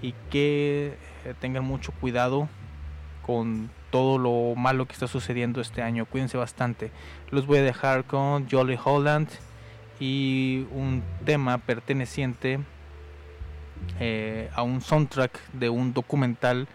y 0.00 0.14
que 0.30 0.96
eh, 1.24 1.34
tengan 1.40 1.64
mucho 1.64 1.92
cuidado 1.92 2.48
con 3.26 3.70
todo 3.90 4.18
lo 4.18 4.54
malo 4.54 4.86
que 4.86 4.92
está 4.92 5.08
sucediendo 5.08 5.60
este 5.60 5.82
año. 5.82 6.06
Cuídense 6.06 6.36
bastante. 6.36 6.90
Los 7.30 7.46
voy 7.46 7.58
a 7.58 7.62
dejar 7.62 8.04
con 8.04 8.48
Jolly 8.48 8.78
Holland 8.82 9.28
y 10.00 10.66
un 10.72 11.02
tema 11.24 11.58
perteneciente 11.58 12.60
eh, 14.00 14.48
a 14.54 14.62
un 14.62 14.80
soundtrack 14.80 15.38
de 15.52 15.68
un 15.68 15.92
documental 15.92 16.68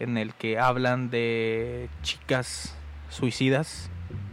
en 0.00 0.18
el 0.18 0.34
que 0.34 0.58
hablan 0.58 1.10
de 1.10 1.88
chicas 2.02 2.74
suicidas. 3.10 3.90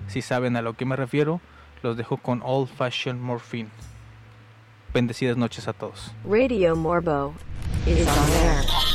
Si 0.08 0.22
saben 0.22 0.56
a 0.56 0.62
lo 0.62 0.74
que 0.74 0.86
me 0.86 0.96
refiero, 0.96 1.42
los 1.84 1.98
dejo 1.98 2.18
con 2.18 2.42
Old 2.44 2.70
Fashioned 2.70 3.22
Morphine. 3.22 3.70
Bendecidas 4.94 5.38
noches 5.38 5.68
a 5.68 5.74
todos. 5.74 6.14
Radio 6.24 6.76
Morbo 6.76 7.34
is 7.86 8.08
on 8.08 8.30
air. 8.44 8.95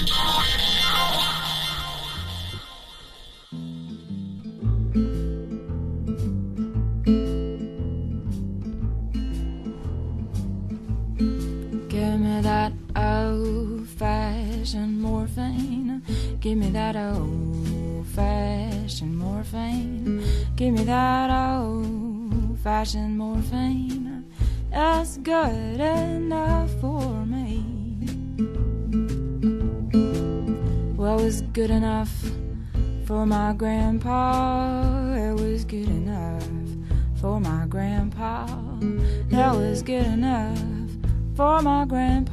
Enough 32.24 33.06
for 33.06 33.26
my 33.26 33.52
grandpa. 33.52 35.14
It 35.14 35.34
was 35.40 35.64
good 35.64 35.88
enough 35.88 36.46
for 37.20 37.40
my 37.40 37.66
grandpa. 37.66 38.46
That 39.28 39.54
was 39.54 39.82
good 39.82 40.06
enough 40.06 40.58
for 41.36 41.62
my 41.62 41.84
grandpa. 41.84 42.29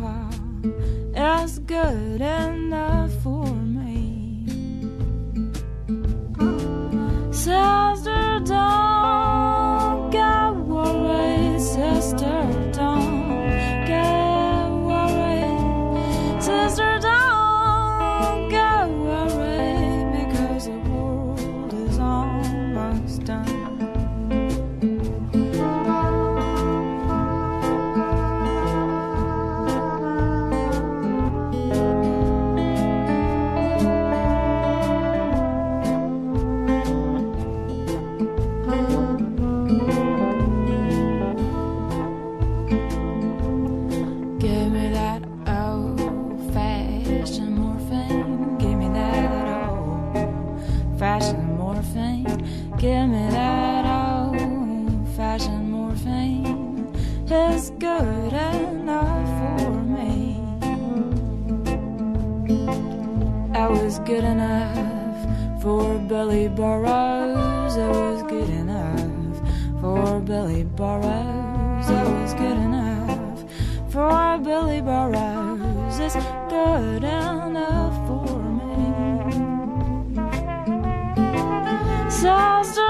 lost 82.38 82.86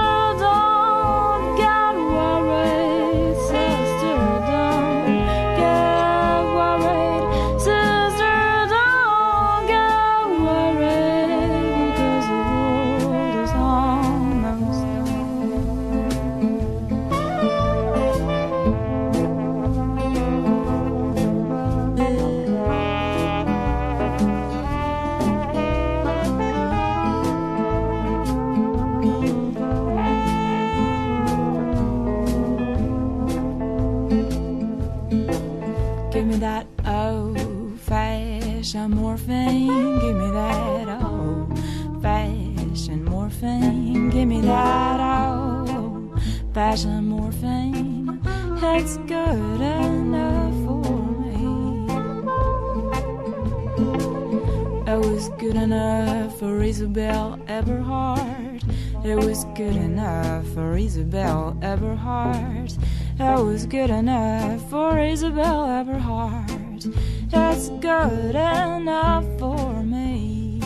good 55.52 55.62
enough 55.62 56.38
for 56.38 56.62
Isabel 56.62 57.38
Eberhardt. 57.48 58.62
It 59.02 59.16
was 59.16 59.46
good 59.54 59.76
enough 59.76 60.46
for 60.48 60.76
Isabel 60.76 61.56
Eberhardt. 61.62 62.76
It 63.18 63.42
was 63.42 63.64
good 63.64 63.88
enough 63.88 64.68
for 64.68 64.98
Isabel 64.98 65.64
Eberhardt. 65.64 66.86
That's 67.30 67.70
good 67.80 68.34
enough 68.34 69.24
for 69.38 69.82
me. 69.82 70.60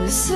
This 0.00 0.30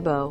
Barbeau. 0.00 0.29